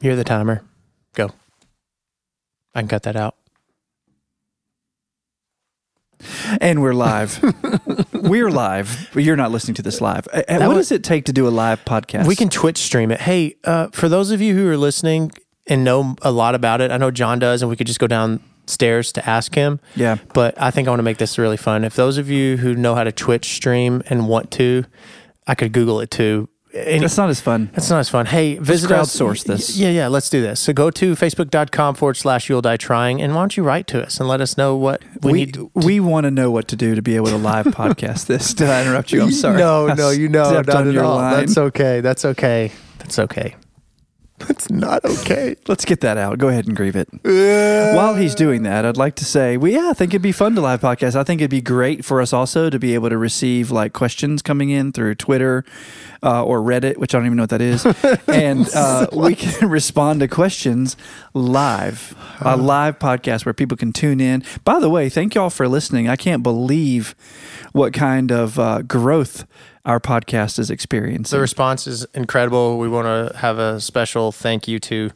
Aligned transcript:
You're 0.00 0.16
the 0.16 0.24
timer. 0.24 0.62
Go. 1.14 1.30
I 2.74 2.80
can 2.80 2.88
cut 2.88 3.02
that 3.04 3.16
out. 3.16 3.36
And 6.60 6.80
we're 6.82 6.94
live. 6.94 7.40
we're 8.12 8.50
live. 8.50 9.10
but 9.12 9.22
You're 9.22 9.36
not 9.36 9.50
listening 9.50 9.74
to 9.74 9.82
this 9.82 10.00
live. 10.00 10.26
Uh, 10.32 10.42
uh, 10.48 10.58
What 10.60 10.68
was- 10.76 10.88
does 10.88 10.92
it 10.92 11.04
take 11.04 11.24
to 11.26 11.32
do 11.32 11.46
a 11.46 11.50
live 11.50 11.84
podcast? 11.84 12.26
We 12.26 12.36
can 12.36 12.48
Twitch 12.48 12.78
stream 12.78 13.10
it. 13.10 13.20
Hey, 13.20 13.56
uh, 13.64 13.88
for 13.92 14.08
those 14.08 14.30
of 14.30 14.40
you 14.40 14.54
who 14.54 14.68
are 14.68 14.76
listening 14.76 15.32
and 15.66 15.84
know 15.84 16.16
a 16.22 16.30
lot 16.32 16.54
about 16.54 16.80
it, 16.80 16.90
I 16.90 16.96
know 16.96 17.10
John 17.10 17.38
does, 17.38 17.62
and 17.62 17.68
we 17.68 17.76
could 17.76 17.86
just 17.86 17.98
go 17.98 18.06
downstairs 18.06 19.12
to 19.12 19.28
ask 19.28 19.54
him. 19.54 19.78
Yeah. 19.94 20.16
But 20.32 20.60
I 20.60 20.70
think 20.70 20.88
I 20.88 20.90
want 20.90 21.00
to 21.00 21.04
make 21.04 21.18
this 21.18 21.38
really 21.38 21.56
fun. 21.58 21.84
If 21.84 21.94
those 21.96 22.16
of 22.18 22.30
you 22.30 22.56
who 22.56 22.74
know 22.74 22.94
how 22.94 23.04
to 23.04 23.12
Twitch 23.12 23.54
stream 23.54 24.02
and 24.08 24.26
want 24.28 24.50
to, 24.52 24.84
I 25.46 25.54
could 25.54 25.72
Google 25.72 26.00
it 26.00 26.10
too. 26.10 26.48
Any- 26.84 27.04
It's 27.04 27.16
not 27.16 27.30
as 27.30 27.40
fun. 27.40 27.70
That's 27.72 27.88
not 27.90 27.98
as 28.00 28.08
fun. 28.08 28.26
Hey, 28.26 28.58
visit 28.58 28.90
us. 28.92 29.16
crowdsource 29.16 29.44
this. 29.44 29.76
Yeah, 29.76 29.90
yeah, 29.90 30.08
let's 30.08 30.28
do 30.28 30.40
this. 30.42 30.60
So 30.60 30.72
go 30.72 30.90
to 30.90 31.14
facebook.com 31.14 31.94
forward 31.94 32.16
slash 32.16 32.48
you'll 32.48 32.62
die 32.62 32.76
trying, 32.76 33.22
and 33.22 33.34
why 33.34 33.40
don't 33.42 33.56
you 33.56 33.62
write 33.62 33.86
to 33.88 34.02
us 34.04 34.20
and 34.20 34.28
let 34.28 34.40
us 34.40 34.56
know 34.56 34.76
what 34.76 35.02
we, 35.22 35.32
We 35.32 35.38
need 35.38 35.54
to 35.54 35.70
we 35.74 36.00
want 36.00 36.24
to 36.24 36.30
know 36.30 36.50
what 36.50 36.68
to 36.68 36.76
do 36.76 36.94
to 36.94 37.02
be 37.02 37.16
able 37.16 37.28
to 37.28 37.36
live 37.36 37.66
podcast 37.66 38.26
this. 38.32 38.52
Did 38.54 38.68
I 38.70 38.82
interrupt 38.82 39.12
you? 39.12 39.22
I'm 39.22 39.32
sorry. 39.44 39.58
No, 39.58 39.86
no, 39.94 40.10
you 40.10 40.28
know, 40.28 40.52
not 40.62 40.68
at 40.68 40.96
all. 40.98 41.16
line. 41.16 41.40
That's 41.46 41.58
okay. 41.58 42.00
That's 42.00 42.24
okay. 42.24 42.72
That's 42.98 43.18
okay. 43.18 43.54
That's 44.38 44.70
not 44.70 45.02
okay. 45.04 45.56
Let's 45.66 45.86
get 45.86 46.00
that 46.02 46.18
out. 46.18 46.38
Go 46.38 46.48
ahead 46.48 46.66
and 46.66 46.76
grieve 46.76 46.94
it. 46.94 47.08
While 47.22 48.16
he's 48.16 48.34
doing 48.34 48.64
that, 48.64 48.84
I'd 48.84 48.98
like 48.98 49.14
to 49.16 49.24
say, 49.24 49.56
we 49.56 49.74
yeah, 49.74 49.88
I 49.90 49.94
think 49.94 50.12
it'd 50.12 50.20
be 50.20 50.32
fun 50.32 50.54
to 50.56 50.60
live 50.60 50.82
podcast. 50.82 51.16
I 51.16 51.24
think 51.24 51.40
it'd 51.40 51.50
be 51.50 51.62
great 51.62 52.04
for 52.04 52.20
us 52.20 52.34
also 52.34 52.68
to 52.68 52.78
be 52.78 52.94
able 52.94 53.08
to 53.08 53.16
receive 53.16 53.70
like 53.70 53.94
questions 53.94 54.42
coming 54.42 54.68
in 54.68 54.92
through 54.92 55.14
Twitter 55.14 55.64
uh, 56.22 56.44
or 56.44 56.60
Reddit, 56.60 56.98
which 56.98 57.14
I 57.14 57.18
don't 57.18 57.26
even 57.26 57.36
know 57.36 57.44
what 57.44 57.50
that 57.50 57.62
is, 57.62 57.86
and 58.28 58.68
uh, 58.74 59.06
we 59.12 59.34
can 59.34 59.68
respond 59.68 60.20
to 60.20 60.28
questions 60.28 60.96
live, 61.32 62.14
a 62.40 62.56
live 62.56 62.98
podcast 62.98 63.46
where 63.46 63.54
people 63.54 63.76
can 63.76 63.92
tune 63.92 64.20
in. 64.20 64.44
By 64.64 64.80
the 64.80 64.90
way, 64.90 65.08
thank 65.08 65.34
y'all 65.34 65.50
for 65.50 65.66
listening. 65.66 66.08
I 66.08 66.16
can't 66.16 66.42
believe 66.42 67.14
what 67.72 67.92
kind 67.94 68.30
of 68.30 68.58
uh, 68.58 68.82
growth 68.82 69.46
our 69.86 69.98
podcast 70.00 70.58
is 70.58 70.70
experiencing. 70.70 71.34
The 71.36 71.40
response 71.40 71.86
is 71.86 72.06
incredible. 72.12 72.78
We 72.78 72.88
want 72.88 73.06
to 73.32 73.38
have 73.38 73.58
a 73.58 73.80
special 73.80 74.32
thank 74.32 74.68
you 74.68 74.78
to 74.80 75.12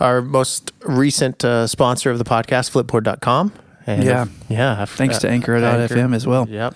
our 0.00 0.20
most 0.20 0.72
recent 0.82 1.44
uh, 1.44 1.66
sponsor 1.68 2.10
of 2.10 2.18
the 2.18 2.24
podcast, 2.24 2.70
flipboard.com. 2.72 3.52
And 3.86 4.02
Yeah. 4.02 4.26
yeah. 4.48 4.84
Thanks 4.86 5.18
to 5.18 5.28
Anchor.fm 5.30 6.14
as 6.14 6.26
well. 6.26 6.48
Yep. 6.48 6.74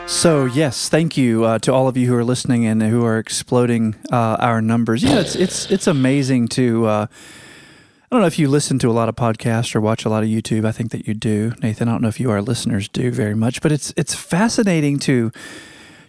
So 0.09 0.47
yes, 0.47 0.89
thank 0.89 1.19
you 1.19 1.45
uh, 1.45 1.59
to 1.61 1.73
all 1.73 1.87
of 1.87 1.97
you 1.97 2.09
who 2.09 2.15
are 2.17 2.25
listening 2.25 2.65
and 2.65 2.83
who 2.83 3.05
are 3.05 3.19
exploding 3.19 3.95
uh, 4.11 4.37
our 4.41 4.63
numbers. 4.63 5.03
Yeah, 5.03 5.21
it's 5.21 5.37
it's 5.37 5.71
it's 5.71 5.87
amazing 5.87 6.49
to. 6.49 6.87
Uh, 6.87 7.07
I 7.11 8.17
don't 8.17 8.23
know 8.23 8.27
if 8.27 8.39
you 8.39 8.49
listen 8.49 8.79
to 8.79 8.91
a 8.91 8.93
lot 8.93 9.11
of 9.11 9.17
podcasts 9.17 9.77
or 9.77 9.83
watch 9.83 10.07
a 10.07 10.09
lot 10.09 10.23
of 10.23 10.31
YouTube. 10.31 10.65
I 10.65 10.73
think 10.73 10.93
that 10.93 11.07
you 11.07 11.13
do, 11.13 11.53
Nathan. 11.63 11.89
I 11.89 11.93
don't 11.93 12.01
know 12.01 12.09
if 12.09 12.19
you, 12.19 12.31
our 12.31 12.41
listeners, 12.41 12.89
do 12.89 13.11
very 13.11 13.35
much, 13.35 13.61
but 13.61 13.71
it's 13.71 13.93
it's 13.99 14.15
fascinating 14.15 14.99
to 15.01 15.31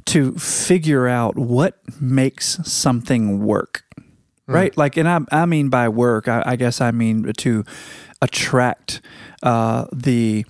to 0.06 0.32
figure 0.36 1.08
out 1.08 1.38
what 1.38 1.78
makes 2.02 2.58
something 2.64 3.44
work, 3.46 3.84
right? 4.48 4.76
Like, 4.78 4.96
and 4.96 5.10
I 5.10 5.20
I 5.30 5.46
mean 5.46 5.68
by 5.68 5.90
work, 5.90 6.30
I, 6.30 6.42
I 6.46 6.56
guess 6.56 6.80
I 6.80 6.92
mean 6.92 7.34
to 7.34 7.66
attract 8.22 9.02
uh, 9.44 9.88
the 9.92 10.46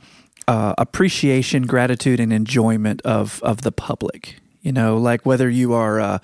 uh, 0.50 0.74
appreciation, 0.80 1.68
gratitude, 1.68 2.20
and 2.20 2.34
enjoyment 2.34 3.02
of 3.04 3.40
of 3.44 3.62
the 3.62 3.72
public. 3.72 4.40
You 4.62 4.72
know, 4.74 4.98
like 4.98 5.24
whether 5.26 5.48
you 5.48 5.74
are 5.74 6.00
uh, 6.02 6.18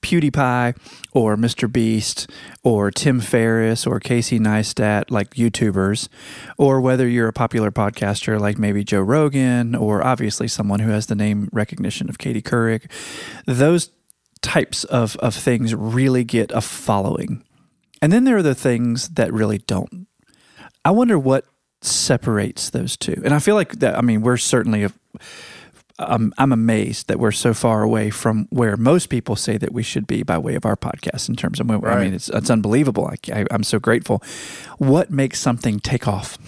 PewDiePie 0.00 0.76
or 1.12 1.36
Mr. 1.36 1.70
Beast 1.70 2.30
or 2.62 2.92
Tim 2.92 3.20
Ferriss 3.20 3.84
or 3.84 3.98
Casey 3.98 4.38
Neistat, 4.38 5.10
like 5.10 5.34
YouTubers, 5.34 6.08
or 6.56 6.80
whether 6.80 7.08
you're 7.08 7.28
a 7.28 7.32
popular 7.32 7.72
podcaster 7.72 8.40
like 8.40 8.56
maybe 8.56 8.84
Joe 8.84 9.02
Rogan 9.02 9.74
or 9.74 10.02
obviously 10.06 10.46
someone 10.46 10.80
who 10.80 10.90
has 10.90 11.06
the 11.06 11.16
name 11.16 11.48
recognition 11.52 12.08
of 12.08 12.18
Katie 12.18 12.40
Couric, 12.40 12.90
those 13.46 13.90
types 14.40 14.84
of, 14.84 15.16
of 15.16 15.34
things 15.34 15.74
really 15.74 16.24
get 16.24 16.50
a 16.52 16.60
following. 16.60 17.44
And 18.00 18.12
then 18.12 18.24
there 18.24 18.36
are 18.36 18.42
the 18.42 18.54
things 18.54 19.10
that 19.10 19.32
really 19.32 19.58
don't. 19.58 20.06
I 20.84 20.92
wonder 20.92 21.18
what 21.18 21.44
separates 21.82 22.70
those 22.70 22.96
two. 22.96 23.20
And 23.24 23.34
I 23.34 23.38
feel 23.38 23.54
like 23.54 23.78
that, 23.80 23.96
I 23.98 24.00
mean, 24.00 24.22
we're 24.22 24.36
certainly, 24.36 24.84
a, 24.84 24.92
I'm, 25.98 26.32
I'm 26.38 26.52
amazed 26.52 27.08
that 27.08 27.18
we're 27.18 27.32
so 27.32 27.52
far 27.54 27.82
away 27.82 28.10
from 28.10 28.46
where 28.50 28.76
most 28.76 29.08
people 29.08 29.36
say 29.36 29.56
that 29.58 29.72
we 29.72 29.82
should 29.82 30.06
be 30.06 30.22
by 30.22 30.38
way 30.38 30.54
of 30.54 30.64
our 30.64 30.76
podcast 30.76 31.28
in 31.28 31.36
terms 31.36 31.60
of, 31.60 31.70
I 31.70 31.74
Right. 31.76 32.00
mean, 32.00 32.14
it's, 32.14 32.28
it's 32.28 32.50
unbelievable. 32.50 33.06
I, 33.06 33.16
I, 33.40 33.46
I'm 33.50 33.62
so 33.62 33.78
grateful. 33.78 34.22
What 34.78 35.10
makes 35.10 35.38
something 35.40 35.80
take 35.80 36.08
off? 36.08 36.38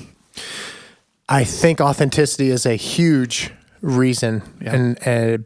I 1.29 1.45
think 1.45 1.81
authenticity 1.81 2.51
is 2.51 2.67
a 2.67 2.77
huge 2.77 3.51
reason 3.81 4.43
and 4.61 4.99
a, 5.07 5.39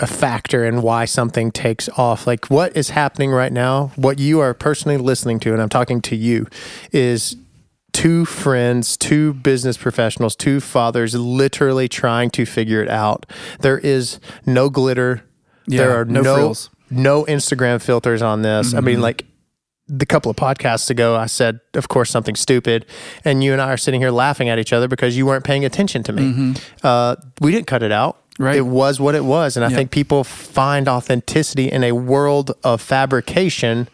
a 0.00 0.06
factor 0.06 0.64
in 0.64 0.82
why 0.82 1.04
something 1.06 1.50
takes 1.50 1.88
off. 1.96 2.26
Like 2.26 2.46
what 2.50 2.76
is 2.76 2.90
happening 2.90 3.30
right 3.30 3.52
now, 3.52 3.90
what 3.96 4.18
you 4.18 4.40
are 4.40 4.54
personally 4.54 4.98
listening 4.98 5.40
to, 5.40 5.52
and 5.52 5.60
I'm 5.62 5.68
talking 5.68 6.00
to 6.02 6.16
you, 6.16 6.46
is 6.92 7.36
two 7.96 8.26
friends, 8.26 8.94
two 8.96 9.32
business 9.32 9.78
professionals, 9.78 10.36
two 10.36 10.60
fathers 10.60 11.14
literally 11.14 11.88
trying 11.88 12.28
to 12.30 12.44
figure 12.44 12.82
it 12.82 12.90
out. 12.90 13.24
There 13.60 13.78
is 13.78 14.20
no 14.44 14.68
glitter. 14.68 15.22
Yeah, 15.66 15.78
there 15.78 16.00
are 16.00 16.04
no 16.04 16.20
no 16.20 16.54
no 16.90 17.24
Instagram 17.24 17.80
filters 17.80 18.20
on 18.20 18.42
this. 18.42 18.74
I 18.74 18.80
mean, 18.80 19.00
like 19.00 19.24
the 19.88 20.04
couple 20.04 20.30
of 20.30 20.36
podcasts 20.36 20.90
ago, 20.90 21.16
I 21.16 21.26
said, 21.26 21.60
of 21.74 21.88
course, 21.88 22.10
something 22.10 22.36
stupid. 22.36 22.84
And 23.24 23.42
you 23.42 23.52
and 23.52 23.62
I 23.62 23.70
are 23.72 23.76
sitting 23.78 24.00
here 24.00 24.10
laughing 24.10 24.48
at 24.50 24.58
each 24.58 24.72
other 24.74 24.88
because 24.88 25.16
you 25.16 25.24
weren't 25.24 25.44
paying 25.44 25.64
attention 25.64 26.02
to 26.04 26.12
me. 26.12 26.54
Uh, 26.82 27.16
we 27.40 27.50
didn't 27.50 27.66
cut 27.66 27.82
it 27.82 27.92
out. 27.92 28.18
Right. 28.38 28.56
It 28.56 28.66
was 28.66 29.00
what 29.00 29.14
it 29.14 29.24
was. 29.24 29.56
And 29.56 29.64
I 29.64 29.68
Yep. 29.70 29.76
think 29.78 29.90
people 29.90 30.22
find 30.22 30.86
authenticity 30.88 31.70
in 31.72 31.82
a 31.82 31.92
world 31.92 32.52
of 32.62 32.82
fabrication 32.82 33.88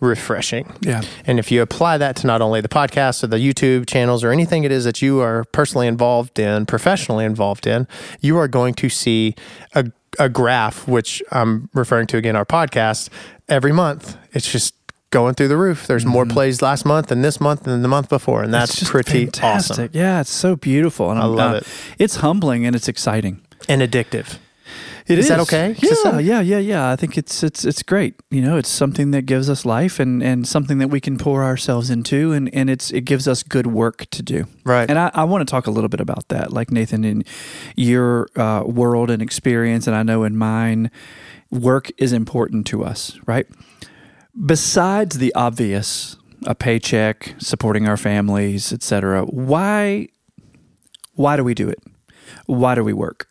refreshing. 0.00 0.72
Yeah. 0.80 1.02
And 1.26 1.38
if 1.38 1.50
you 1.50 1.62
apply 1.62 1.98
that 1.98 2.16
to 2.16 2.26
not 2.26 2.42
only 2.42 2.60
the 2.60 2.68
podcast 2.68 3.22
or 3.24 3.28
the 3.28 3.38
YouTube 3.38 3.86
channels 3.86 4.22
or 4.24 4.30
anything 4.30 4.64
it 4.64 4.72
is 4.72 4.84
that 4.84 5.00
you 5.02 5.20
are 5.20 5.44
personally 5.52 5.86
involved 5.86 6.38
in, 6.38 6.66
professionally 6.66 7.24
involved 7.24 7.66
in, 7.66 7.86
you 8.20 8.36
are 8.38 8.48
going 8.48 8.74
to 8.74 8.88
see 8.88 9.34
a, 9.74 9.86
a 10.18 10.28
graph, 10.28 10.86
which 10.86 11.22
I'm 11.30 11.70
referring 11.74 12.06
to 12.08 12.16
again, 12.16 12.36
our 12.36 12.44
podcast, 12.46 13.08
every 13.48 13.72
month. 13.72 14.16
It's 14.32 14.50
just 14.50 14.74
going 15.10 15.34
through 15.34 15.48
the 15.48 15.56
roof. 15.56 15.86
There's 15.86 16.04
more 16.04 16.26
plays 16.26 16.60
last 16.60 16.84
month 16.84 17.06
than 17.06 17.22
this 17.22 17.40
month 17.40 17.62
than 17.62 17.82
the 17.82 17.88
month 17.88 18.08
before. 18.08 18.42
And 18.42 18.52
that's 18.52 18.74
Mm-hmm. 18.82 18.90
Pretty 18.90 19.24
fantastic. 19.26 19.72
awesome 19.72 19.90
Yeah, 19.92 20.20
it's 20.20 20.30
so 20.30 20.56
beautiful. 20.56 21.10
And 21.10 21.18
I 21.20 21.22
I'm- 21.22 21.34
love 21.36 21.52
uh, 21.54 21.56
it. 21.58 21.66
It's 21.98 22.16
humbling 22.16 22.66
and 22.66 22.74
it's 22.76 22.88
exciting. 22.88 23.40
and 23.68 23.80
addictive. 23.80 24.38
It 25.06 25.18
Is 25.18 25.28
that 25.28 25.40
okay 25.40 25.76
Yeah, 25.82 26.18
yeah, 26.18 26.40
yeah, 26.40 26.58
yeah. 26.58 26.90
I 26.90 26.96
think 26.96 27.18
it's 27.18 27.42
it's 27.42 27.64
it's 27.64 27.82
great. 27.82 28.14
You 28.30 28.40
know, 28.40 28.56
it's 28.56 28.70
something 28.70 29.10
that 29.10 29.26
gives 29.26 29.50
us 29.50 29.66
life 29.66 30.00
and 30.00 30.22
and 30.22 30.48
something 30.48 30.78
that 30.78 30.88
we 30.88 30.98
can 30.98 31.18
pour 31.18 31.44
ourselves 31.44 31.90
into, 31.90 32.32
and 32.32 32.52
and 32.54 32.70
it's 32.70 32.90
it 32.90 33.02
gives 33.02 33.28
us 33.28 33.42
good 33.42 33.66
work 33.66 34.06
to 34.10 34.22
do. 34.22 34.46
Right. 34.64 34.88
And 34.88 34.98
I, 34.98 35.10
I 35.12 35.24
want 35.24 35.46
to 35.46 35.50
talk 35.50 35.66
a 35.66 35.70
little 35.70 35.90
bit 35.90 36.00
about 36.00 36.28
that, 36.28 36.52
like 36.52 36.70
Nathan, 36.70 37.04
in 37.04 37.22
your 37.76 38.28
uh, 38.36 38.62
world 38.64 39.10
and 39.10 39.20
experience, 39.20 39.86
and 39.86 39.94
I 39.94 40.02
know 40.02 40.24
in 40.24 40.38
mine, 40.38 40.90
work 41.50 41.90
is 41.98 42.14
important 42.14 42.66
to 42.68 42.82
us, 42.82 43.18
right? 43.26 43.46
Besides 44.46 45.18
the 45.18 45.34
obvious, 45.34 46.16
a 46.46 46.54
paycheck, 46.54 47.34
supporting 47.38 47.86
our 47.86 47.98
families, 47.98 48.72
etc. 48.72 49.24
Why 49.26 50.08
why 51.12 51.36
do 51.36 51.44
we 51.44 51.52
do 51.52 51.68
it? 51.68 51.82
Why 52.46 52.74
do 52.74 52.82
we 52.82 52.94
work? 52.94 53.28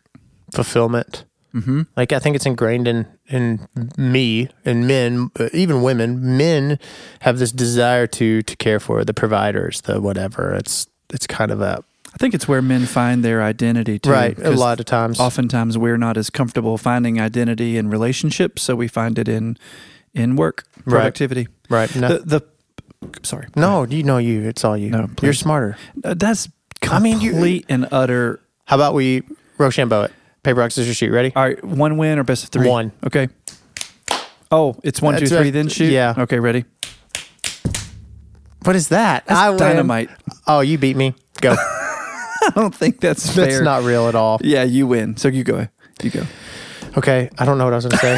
fulfillment. 0.54 1.24
Mm-hmm. 1.54 1.82
Like 1.96 2.12
I 2.12 2.18
think 2.18 2.34
it's 2.36 2.46
ingrained 2.46 2.88
in 2.88 3.06
in 3.28 3.68
me 3.96 4.48
and 4.64 4.86
men, 4.88 5.30
even 5.52 5.82
women. 5.82 6.36
Men 6.36 6.78
have 7.20 7.38
this 7.38 7.52
desire 7.52 8.06
to 8.08 8.42
to 8.42 8.56
care 8.56 8.80
for 8.80 9.04
the 9.04 9.14
providers, 9.14 9.80
the 9.82 10.00
whatever. 10.00 10.52
It's 10.54 10.86
it's 11.12 11.26
kind 11.26 11.50
of 11.52 11.60
a 11.60 11.84
I 12.12 12.16
think 12.16 12.34
it's 12.34 12.46
where 12.48 12.62
men 12.62 12.86
find 12.86 13.24
their 13.24 13.42
identity 13.42 13.98
too. 13.98 14.10
right. 14.10 14.38
A 14.38 14.50
lot 14.52 14.78
of 14.80 14.86
times, 14.86 15.18
Oftentimes 15.20 15.76
we're 15.76 15.96
not 15.96 16.16
as 16.16 16.30
comfortable 16.30 16.78
finding 16.78 17.20
identity 17.20 17.76
in 17.76 17.88
relationships, 17.90 18.62
so 18.62 18.74
we 18.76 18.88
find 18.88 19.18
it 19.18 19.28
in 19.28 19.56
in 20.12 20.36
work, 20.36 20.64
productivity. 20.84 21.48
right? 21.70 21.94
No, 21.96 22.08
The 22.18 22.40
the 22.40 22.40
sorry. 23.22 23.46
no, 23.56 23.84
you 23.84 24.02
know 24.02 24.18
you. 24.18 24.42
It's 24.48 24.64
all 24.64 24.76
you. 24.76 24.90
No, 24.90 25.08
You're 25.22 25.32
smarter. 25.34 25.76
Uh, 26.04 26.14
that's 26.14 26.48
I 26.82 26.98
mean, 27.00 27.20
you- 27.20 27.30
complete 27.32 27.66
and 27.68 27.86
utter. 27.92 28.40
How 28.66 28.76
about 28.76 28.94
we 28.94 29.22
Rochambeau 29.58 30.02
it? 30.04 30.12
Paper, 30.44 30.60
rock, 30.60 30.70
scissors, 30.70 30.96
shoot. 30.96 31.10
Ready? 31.10 31.32
All 31.34 31.42
right, 31.42 31.64
one 31.64 31.96
win 31.96 32.18
or 32.18 32.22
best 32.24 32.44
of 32.44 32.50
three. 32.50 32.68
One. 32.68 32.92
Okay. 33.04 33.28
Oh, 34.52 34.76
it's 34.84 35.02
one, 35.02 35.14
two, 35.14 35.20
That's 35.20 35.32
three, 35.32 35.48
a- 35.48 35.52
then 35.52 35.68
shoot. 35.68 35.90
yeah. 35.90 36.14
Okay, 36.16 36.38
ready. 36.38 36.64
What 38.62 38.76
is 38.76 38.88
that? 38.88 39.26
That's 39.26 39.48
win. 39.48 39.58
dynamite. 39.58 40.10
Oh, 40.46 40.60
you 40.60 40.78
beat 40.78 40.96
me. 40.96 41.14
Go. 41.40 41.56
I 41.58 42.52
don't 42.54 42.74
think 42.74 43.00
that's 43.00 43.28
fair. 43.34 43.46
That's 43.46 43.62
not 43.62 43.82
real 43.82 44.06
at 44.08 44.14
all. 44.14 44.38
Yeah, 44.42 44.62
you 44.64 44.86
win. 44.86 45.16
So 45.16 45.28
you 45.28 45.44
go. 45.44 45.66
You 46.02 46.10
go. 46.10 46.22
Okay, 46.96 47.28
I 47.38 47.44
don't 47.44 47.58
know 47.58 47.64
what 47.64 47.72
I 47.72 47.76
was 47.76 47.86
going 47.86 47.98
to 47.98 48.04
say. 48.06 48.16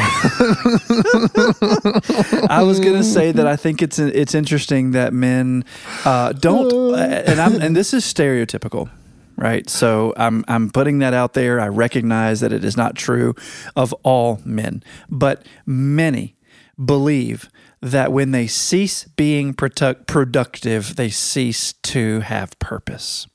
I 2.49 2.61
was 2.63 2.79
gonna 2.79 3.03
say 3.03 3.31
that 3.31 3.47
I 3.47 3.55
think 3.55 3.81
it's 3.81 3.97
it's 3.97 4.35
interesting 4.35 4.91
that 4.91 5.13
men 5.13 5.65
uh, 6.05 6.33
don't, 6.33 6.95
and 6.99 7.39
I'm 7.41 7.59
and 7.59 7.75
this 7.75 7.91
is 7.93 8.03
stereotypical, 8.05 8.89
right? 9.37 9.69
So 9.69 10.13
I'm 10.17 10.43
I'm 10.47 10.69
putting 10.69 10.99
that 10.99 11.13
out 11.13 11.33
there. 11.33 11.59
I 11.59 11.67
recognize 11.67 12.41
that 12.41 12.51
it 12.51 12.65
is 12.65 12.75
not 12.75 12.95
true 12.95 13.35
of 13.75 13.93
all 14.03 14.41
men, 14.43 14.83
but 15.09 15.45
many 15.65 16.35
believe 16.83 17.49
that 17.81 18.11
when 18.11 18.31
they 18.31 18.47
cease 18.47 19.05
being 19.05 19.53
produ- 19.53 20.05
productive, 20.07 20.95
they 20.95 21.09
cease 21.09 21.73
to 21.73 22.21
have 22.21 22.57
purpose. 22.59 23.27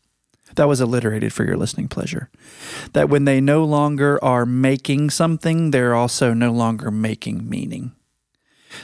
That 0.57 0.69
was 0.69 0.81
alliterated 0.81 1.33
for 1.33 1.45
your 1.45 1.57
listening 1.57 1.89
pleasure. 1.89 2.29
That 2.93 3.09
when 3.09 3.25
they 3.25 3.41
no 3.41 3.65
longer 3.65 4.23
are 4.23 4.45
making 4.45 5.11
something, 5.11 5.71
they're 5.71 5.95
also 5.95 6.35
no 6.35 6.53
longer 6.53 6.91
making 6.91 7.49
meaning. 7.49 7.93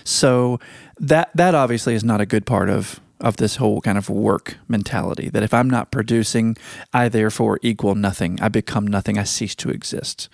So 0.05 0.61
that 0.99 1.31
that 1.35 1.55
obviously 1.55 1.95
is 1.95 2.05
not 2.05 2.21
a 2.21 2.27
good 2.27 2.47
part 2.47 2.71
of 2.71 3.01
of 3.21 3.37
this 3.37 3.57
whole 3.57 3.81
kind 3.81 3.99
of 3.99 4.09
work 4.09 4.57
mentality. 4.69 5.29
That 5.29 5.43
if 5.43 5.53
I'm 5.53 5.69
not 5.69 5.91
producing, 5.91 6.57
I 6.93 7.09
therefore 7.09 7.59
equal 7.63 7.95
nothing. 7.95 8.39
I 8.41 8.49
become 8.49 8.87
nothing. 8.87 9.19
I 9.19 9.25
cease 9.25 9.55
to 9.57 9.71
exist. 9.71 10.29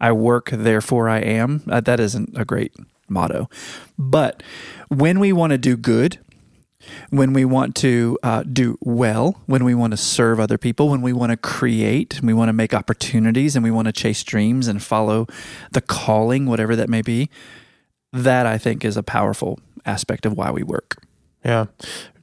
I 0.00 0.12
work, 0.12 0.50
therefore 0.50 1.08
I 1.08 1.18
am. 1.18 1.62
Uh, 1.68 1.80
that 1.80 2.00
isn't 2.00 2.30
a 2.36 2.44
great 2.44 2.74
motto. 3.08 3.48
But 3.98 4.42
when 4.88 5.20
we 5.20 5.32
want 5.32 5.50
to 5.50 5.58
do 5.58 5.76
good, 5.76 6.18
when 7.10 7.32
we 7.32 7.44
want 7.44 7.74
to 7.76 8.18
uh, 8.22 8.42
do 8.42 8.78
well, 8.80 9.40
when 9.46 9.64
we 9.64 9.74
want 9.74 9.90
to 9.92 9.96
serve 9.96 10.40
other 10.40 10.56
people, 10.56 10.88
when 10.88 11.02
we 11.02 11.12
want 11.12 11.30
to 11.30 11.36
create, 11.36 12.18
and 12.18 12.26
we 12.26 12.32
want 12.32 12.48
to 12.48 12.54
make 12.54 12.72
opportunities, 12.72 13.54
and 13.54 13.62
we 13.62 13.70
want 13.70 13.86
to 13.86 13.92
chase 13.92 14.22
dreams 14.24 14.66
and 14.66 14.82
follow 14.82 15.26
the 15.72 15.82
calling, 15.82 16.46
whatever 16.46 16.74
that 16.74 16.88
may 16.88 17.02
be, 17.02 17.28
that 18.12 18.46
I 18.46 18.56
think 18.58 18.84
is 18.84 18.96
a 18.96 19.02
powerful 19.02 19.58
aspect 19.84 20.24
of 20.24 20.32
why 20.32 20.50
we 20.50 20.62
work. 20.62 21.02
Yeah. 21.44 21.66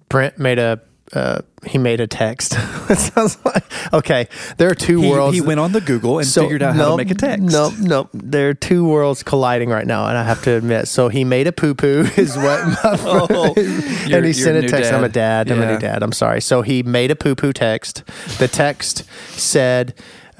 Brent 0.09 0.37
made 0.37 0.59
a 0.59 0.79
uh, 1.13 1.39
he 1.65 1.77
made 1.77 2.01
a 2.01 2.07
text. 2.07 2.53
it 2.89 2.97
sounds 2.97 3.37
like 3.45 3.63
okay. 3.93 4.27
There 4.57 4.69
are 4.69 4.75
two 4.75 5.01
He, 5.01 5.09
worlds. 5.09 5.35
he 5.35 5.41
went 5.41 5.59
on 5.61 5.71
the 5.71 5.79
Google 5.79 6.19
and 6.19 6.27
figured 6.27 6.61
out 6.61 6.75
how 6.75 6.91
to 6.91 6.97
make 6.97 7.09
a 7.11 7.15
text. 7.15 7.43
Nope, 7.45 7.73
nope. 7.79 8.09
There 8.13 8.49
are 8.49 8.53
two 8.53 8.85
worlds 8.85 9.23
colliding 9.23 9.69
right 9.69 9.87
now, 9.87 10.07
and 10.07 10.17
I 10.17 10.23
have 10.23 10.43
to 10.43 10.51
admit. 10.51 10.89
So 10.89 11.07
he 11.07 11.23
made 11.23 11.47
a 11.47 11.53
poo 11.53 11.73
poo, 11.75 12.05
is 12.17 12.35
what 12.35 12.59
Oh, 12.83 13.53
and 13.55 14.25
he 14.25 14.33
sent 14.33 14.63
a 14.63 14.67
text. 14.67 14.91
I'm 14.91 15.03
a 15.05 15.09
dad. 15.09 15.47
dad. 15.47 15.55
I'm 15.57 15.61
a 15.63 15.71
new 15.71 15.79
dad. 15.79 16.03
I'm 16.03 16.11
sorry. 16.11 16.41
So 16.41 16.61
he 16.61 16.83
made 16.83 17.09
a 17.09 17.15
poo 17.15 17.35
poo 17.35 17.53
text. 17.53 18.03
The 18.39 18.49
text 18.49 19.03
said, 19.29 19.93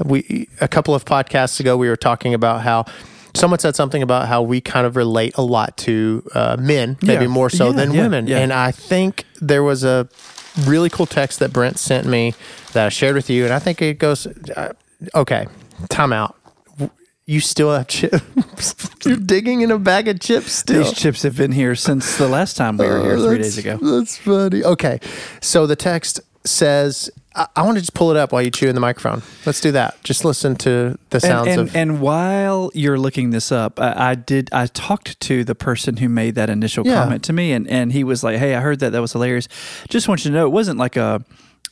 "We 0.04 0.50
a 0.60 0.68
couple 0.68 0.94
of 0.94 1.06
podcasts 1.06 1.62
ago 1.62 1.78
we 1.78 1.88
were 1.88 1.96
talking 1.98 2.34
about 2.34 2.62
how." 2.62 2.86
Someone 3.38 3.60
said 3.60 3.76
something 3.76 4.02
about 4.02 4.28
how 4.28 4.42
we 4.42 4.62
kind 4.62 4.86
of 4.88 4.96
relate 4.96 5.34
a 5.38 5.42
lot 5.44 5.78
to 5.78 6.28
uh, 6.34 6.58
men, 6.60 6.98
maybe 7.02 7.24
Yeah. 7.26 7.28
more 7.30 7.50
so 7.50 7.68
Yeah, 7.68 7.72
than 7.74 7.92
yeah, 7.94 8.02
women. 8.04 8.30
And 8.32 8.52
I 8.52 8.72
think 8.72 9.26
there 9.40 9.64
was 9.64 9.84
a 9.84 10.08
really 10.66 10.90
cool 10.90 11.06
text 11.06 11.40
that 11.40 11.54
Brent 11.54 11.78
sent 11.78 12.08
me 12.08 12.34
that 12.74 12.86
I 12.88 12.90
shared 12.90 13.16
with 13.16 13.30
you, 13.30 13.46
and 13.46 13.54
I 13.54 13.60
think 13.60 13.82
it 13.82 14.00
goes, 14.00 14.26
uh, 14.56 14.74
okay, 15.16 15.48
time 15.90 16.12
out. 16.14 16.36
You 17.30 17.42
still 17.42 17.74
have 17.74 17.88
chips. 17.88 18.22
You're 19.06 19.18
digging 19.18 19.60
in 19.62 19.70
a 19.70 19.78
bag 19.78 20.08
of 20.08 20.20
chips 20.22 20.54
still. 20.54 20.82
These 20.86 20.94
chips 20.94 21.24
have 21.24 21.36
been 21.36 21.52
here 21.52 21.76
since 21.76 22.18
the 22.18 22.28
last 22.30 22.56
time 22.56 22.78
we 22.78 22.88
were 22.88 23.02
here 23.02 23.18
Oh, 23.18 23.28
three 23.28 23.38
days 23.40 23.58
ago. 23.58 23.78
That's 23.82 24.18
funny. 24.18 24.64
Okay, 24.64 25.00
so 25.42 25.68
the 25.68 25.76
text 25.76 26.22
says, 26.46 27.12
I, 27.38 27.48
I 27.56 27.62
want 27.64 27.76
to 27.78 27.82
just 27.82 27.94
pull 27.94 28.12
it 28.12 28.18
up 28.18 28.32
while 28.34 28.42
you 28.42 28.52
chew 28.52 28.68
in 28.68 28.76
the 28.76 28.82
microphone. 28.82 29.22
Let's 29.46 29.62
do 29.62 29.72
that. 29.74 30.04
Just 30.04 30.26
listen 30.26 30.56
to 30.58 30.98
the 31.12 31.20
sounds 31.20 31.48
and, 31.48 31.60
and, 31.60 31.70
of. 31.70 31.76
and 31.76 32.02
while 32.02 32.72
you're 32.74 32.98
looking 33.00 33.30
this 33.30 33.52
up, 33.52 33.80
I, 33.80 34.12
I 34.12 34.16
did. 34.16 34.50
I 34.52 34.66
talked 34.68 35.20
to 35.22 35.44
the 35.44 35.56
person 35.56 35.98
who 35.98 36.10
made 36.10 36.36
that 36.36 36.50
initial 36.50 36.86
Yeah. 36.86 37.04
comment 37.04 37.24
to 37.26 37.34
me, 37.34 37.52
and, 37.54 37.68
and 37.70 37.94
he 37.94 38.04
was 38.04 38.24
like, 38.24 38.38
"Hey, 38.38 38.56
I 38.56 38.60
heard 38.62 38.80
that. 38.80 38.92
That 38.92 39.02
was 39.02 39.14
hilarious. 39.14 39.48
Just 39.88 40.08
want 40.08 40.26
you 40.26 40.32
to 40.32 40.36
know, 40.38 40.46
it 40.46 40.52
wasn't 40.52 40.78
like 40.80 40.96
a." 40.98 41.24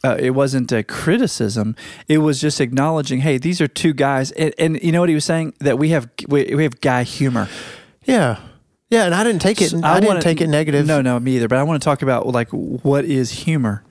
Uh, 0.03 0.15
it 0.19 0.31
wasn't 0.31 0.71
a 0.71 0.83
criticism. 0.83 1.75
It 2.07 2.19
was 2.19 2.39
just 2.39 2.61
acknowledging, 2.61 3.21
hey, 3.21 3.39
these 3.39 3.59
are 3.59 3.67
two 3.67 3.91
guys, 3.91 4.29
and, 4.33 4.53
and 4.59 4.79
you 4.83 4.91
know 4.91 4.99
what 4.99 5.09
he 5.09 5.15
was 5.15 5.25
saying 5.25 5.55
that 5.61 5.79
we 5.79 5.89
have 5.89 6.07
we, 6.27 6.53
we 6.53 6.61
have 6.61 6.79
guy 6.79 7.01
humor. 7.01 7.47
yeah, 8.03 8.37
yeah, 8.91 9.05
and 9.05 9.15
I 9.15 9.23
didn't 9.23 9.41
take 9.41 9.59
it. 9.63 9.69
So 9.71 9.79
I, 9.83 9.95
didn't 9.95 10.07
wanna- 10.09 10.21
take 10.21 10.41
it 10.41 10.47
negative. 10.47 10.85
No, 10.85 11.01
no, 11.01 11.19
me 11.19 11.37
either. 11.37 11.47
But 11.47 11.57
I 11.57 11.63
want 11.63 11.81
to 11.81 11.85
talk 11.85 12.03
about 12.03 12.27
like 12.27 12.49
what 12.49 13.03
is 13.05 13.31
humor. 13.31 13.83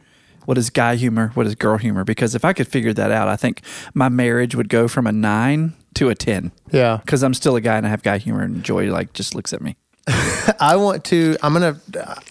What 0.44 0.58
is 0.58 0.70
guy 0.70 0.96
humor? 0.96 1.30
What 1.34 1.46
is 1.46 1.54
girl 1.54 1.78
humor? 1.78 2.04
Because 2.04 2.34
if 2.34 2.44
I 2.44 2.52
could 2.52 2.68
figure 2.68 2.92
that 2.92 3.10
out, 3.10 3.28
I 3.28 3.36
think 3.36 3.62
my 3.94 4.08
marriage 4.08 4.54
would 4.54 4.68
go 4.68 4.88
from 4.88 5.06
a 5.06 5.12
nine 5.12 5.74
to 5.94 6.08
a 6.08 6.14
ten. 6.14 6.52
Yeah, 6.70 6.98
because 7.04 7.22
I'm 7.22 7.34
still 7.34 7.56
a 7.56 7.60
guy 7.60 7.76
and 7.76 7.86
I 7.86 7.90
have 7.90 8.02
guy 8.02 8.18
humor, 8.18 8.42
and 8.42 8.62
Joy 8.62 8.90
like 8.90 9.12
just 9.12 9.34
looks 9.34 9.52
at 9.52 9.60
me. 9.62 9.76
I 10.60 10.76
want 10.76 11.04
to. 11.06 11.36
I'm 11.42 11.54
gonna. 11.54 11.80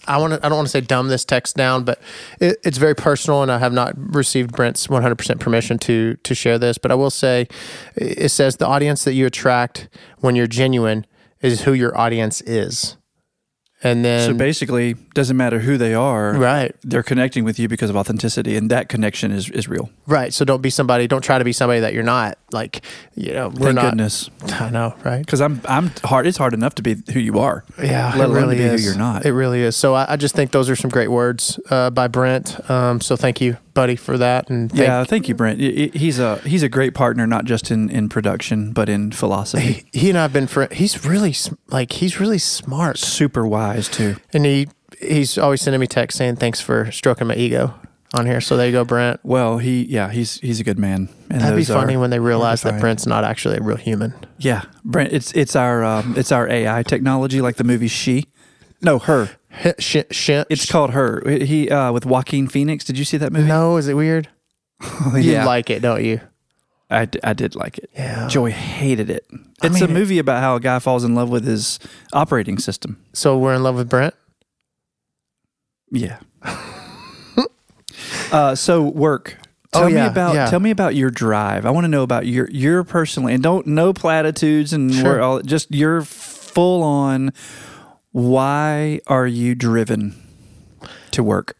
I 0.07 0.17
want 0.17 0.33
to. 0.33 0.45
I 0.45 0.49
don't 0.49 0.57
want 0.57 0.67
to 0.67 0.71
say 0.71 0.81
dumb 0.81 1.07
this 1.07 1.25
text 1.25 1.55
down, 1.55 1.83
but 1.83 1.99
it, 2.39 2.57
it's 2.63 2.77
very 2.77 2.95
personal, 2.95 3.41
and 3.41 3.51
I 3.51 3.57
have 3.57 3.73
not 3.73 3.93
received 3.97 4.51
Brent's 4.51 4.87
100 4.87 5.15
percent 5.15 5.39
permission 5.39 5.79
to 5.79 6.15
to 6.15 6.35
share 6.35 6.59
this. 6.59 6.77
But 6.77 6.91
I 6.91 6.95
will 6.95 7.09
say, 7.09 7.47
it 7.95 8.29
says 8.29 8.57
the 8.57 8.67
audience 8.67 9.03
that 9.05 9.13
you 9.13 9.25
attract 9.25 9.89
when 10.19 10.35
you're 10.35 10.47
genuine 10.47 11.07
is 11.41 11.63
who 11.63 11.73
your 11.73 11.97
audience 11.97 12.41
is, 12.41 12.95
and 13.83 14.03
then 14.03 14.29
so 14.31 14.33
basically, 14.33 14.93
doesn't 15.13 15.35
matter 15.37 15.59
who 15.59 15.77
they 15.77 15.93
are, 15.93 16.33
right, 16.33 16.75
They're 16.83 17.03
connecting 17.03 17.43
with 17.43 17.59
you 17.59 17.67
because 17.67 17.89
of 17.89 17.95
authenticity, 17.97 18.55
and 18.55 18.71
that 18.71 18.89
connection 18.89 19.31
is 19.31 19.49
is 19.49 19.67
real. 19.67 19.89
right. 20.07 20.33
So 20.33 20.45
don't 20.45 20.61
be 20.61 20.69
somebody. 20.69 21.07
Don't 21.07 21.21
try 21.23 21.37
to 21.37 21.43
be 21.43 21.53
somebody 21.53 21.79
that 21.81 21.93
you're 21.93 22.03
not. 22.03 22.37
Like 22.51 22.81
you 23.15 23.33
know, 23.33 23.49
we're 23.49 23.65
Thank 23.67 23.75
not. 23.75 23.89
goodness, 23.91 24.29
I 24.43 24.69
know, 24.69 24.95
right? 25.03 25.19
because 25.25 25.41
I'm 25.41 25.61
I'm 25.65 25.91
hard. 26.03 26.27
It's 26.27 26.37
hard 26.37 26.53
enough 26.53 26.75
to 26.75 26.81
be 26.81 26.95
who 27.11 27.19
you 27.19 27.39
are. 27.39 27.63
Yeah, 27.81 28.07
let 28.15 28.15
it 28.15 28.23
alone 28.25 28.35
really 28.35 28.57
to 28.57 28.63
be 28.63 28.69
is. 28.69 28.81
who 28.81 28.89
you're 28.89 28.97
not. 28.97 29.25
It 29.25 29.33
really 29.33 29.61
is. 29.61 29.75
So 29.75 29.93
I, 29.95 30.13
I 30.13 30.15
just 30.17 30.35
think 30.35 30.51
those 30.51 30.69
are 30.69 30.75
some 30.75 30.89
great 30.89 31.09
words 31.09 31.59
uh, 31.69 31.89
by 31.89 32.07
Brent. 32.07 32.69
Um, 32.69 33.01
so 33.01 33.15
thank 33.15 33.41
you, 33.41 33.57
buddy, 33.73 33.95
for 33.95 34.17
that. 34.17 34.49
And 34.49 34.69
thank, 34.71 34.81
yeah, 34.81 35.03
thank 35.03 35.27
you, 35.27 35.35
Brent. 35.35 35.59
He's 35.59 36.19
a 36.19 36.37
he's 36.39 36.63
a 36.63 36.69
great 36.69 36.93
partner, 36.93 37.27
not 37.27 37.45
just 37.45 37.71
in 37.71 37.89
in 37.89 38.09
production, 38.09 38.71
but 38.73 38.89
in 38.89 39.11
philosophy. 39.11 39.85
he, 39.91 39.99
he 39.99 40.09
and 40.09 40.17
I've 40.17 40.33
been 40.33 40.47
friends. 40.47 40.75
He's 40.75 41.05
really 41.05 41.35
like 41.67 41.93
he's 41.93 42.19
really 42.19 42.37
smart, 42.39 42.97
Super 42.97 43.45
wise 43.47 43.87
too. 43.89 44.15
and 44.33 44.45
he 44.45 44.67
he's 45.01 45.37
always 45.37 45.61
sending 45.61 45.79
me 45.79 45.87
texts 45.87 46.17
saying 46.17 46.37
thanks 46.37 46.61
for 46.61 46.91
stroking 46.91 47.27
my 47.27 47.35
ego 47.35 47.73
on 48.13 48.25
here. 48.25 48.39
So 48.41 48.55
there 48.57 48.67
you 48.67 48.71
go, 48.71 48.85
Brent. 48.85 49.19
Well, 49.23 49.57
he 49.57 49.83
yeah, 49.85 50.11
he's 50.11 50.39
he's 50.39 50.59
a 50.59 50.63
good 50.63 50.79
man. 50.79 51.09
And 51.29 51.41
That'd 51.41 51.57
be 51.57 51.65
funny 51.65 51.97
when 51.97 52.09
they 52.11 52.19
realize 52.19 52.61
that. 52.61 52.79
Brent's 52.79 53.07
not 53.07 53.23
actually 53.23 53.57
a 53.57 53.61
real 53.61 53.77
human. 53.77 54.13
Yeah, 54.37 54.63
Brent. 54.85 55.11
It's 55.13 55.31
it's 55.33 55.55
our 55.55 55.83
um, 55.83 56.13
it's 56.15 56.31
our 56.31 56.47
AI 56.47 56.83
technology, 56.83 57.41
like 57.41 57.55
the 57.55 57.63
movie 57.63 57.87
She. 57.87 58.27
No, 58.81 58.99
her. 58.99 59.29
H- 59.53 59.75
Shit, 59.79 60.13
shit. 60.15 60.47
It's 60.49 60.69
called 60.69 60.91
Her. 60.91 61.21
He 61.29 61.69
uh, 61.69 61.91
with 61.91 62.05
Joaquin 62.05 62.47
Phoenix. 62.47 62.83
Did 62.85 62.97
you 62.97 63.05
see 63.05 63.17
that 63.17 63.31
movie? 63.31 63.47
no, 63.47 63.77
is 63.77 63.87
it 63.87 63.93
weird? 63.95 64.29
Oh, 64.81 65.13
You 65.17 65.33
yeah. 65.33 65.45
like 65.45 65.69
it, 65.69 65.81
don't 65.81 66.03
you? 66.03 66.21
I, 66.89 67.05
d- 67.05 67.19
I 67.23 67.33
did 67.33 67.55
like 67.55 67.77
it. 67.79 67.89
Yeah. 67.95 68.27
Joy 68.27 68.51
hated 68.51 69.09
it. 69.09 69.25
It's 69.63 69.75
mean, 69.81 69.83
a 69.83 69.87
movie 69.87 70.19
about 70.19 70.41
how 70.41 70.55
a 70.55 70.59
guy 70.59 70.77
falls 70.79 71.03
in 71.03 71.15
love 71.15 71.29
with 71.29 71.45
his 71.45 71.79
operating 72.13 72.59
system. 72.59 73.03
So 73.13 73.37
we're 73.37 73.53
in 73.55 73.63
love 73.63 73.75
with 73.75 73.89
Brent. 73.89 74.13
Yeah. 75.91 76.19
uh, 78.31 78.55
so 78.55 78.81
work. 78.83 79.37
Tell 79.71 79.83
Oh, 79.83 79.87
me 79.87 79.93
yeah, 79.95 80.05
about 80.11 80.35
yeah. 80.35 80.45
tell 80.47 80.59
me 80.59 80.69
about 80.69 80.93
your 80.93 81.09
drive. 81.09 81.65
I 81.65 81.71
want 81.71 81.85
to 81.85 81.87
know 81.87 82.03
about 82.03 82.27
your 82.27 82.47
your 82.51 82.83
personally 82.83 83.33
and 83.33 83.41
don't 83.41 83.65
no 83.65 83.91
platitudes 83.91 84.71
and 84.71 84.91
where 85.01 85.19
all, 85.21 85.41
just 85.41 85.71
your 85.71 86.01
full 86.03 86.83
on. 86.83 87.31
Why 88.13 88.99
are 89.07 89.25
you 89.25 89.55
driven 89.55 90.13
to 91.09 91.23
work? 91.23 91.57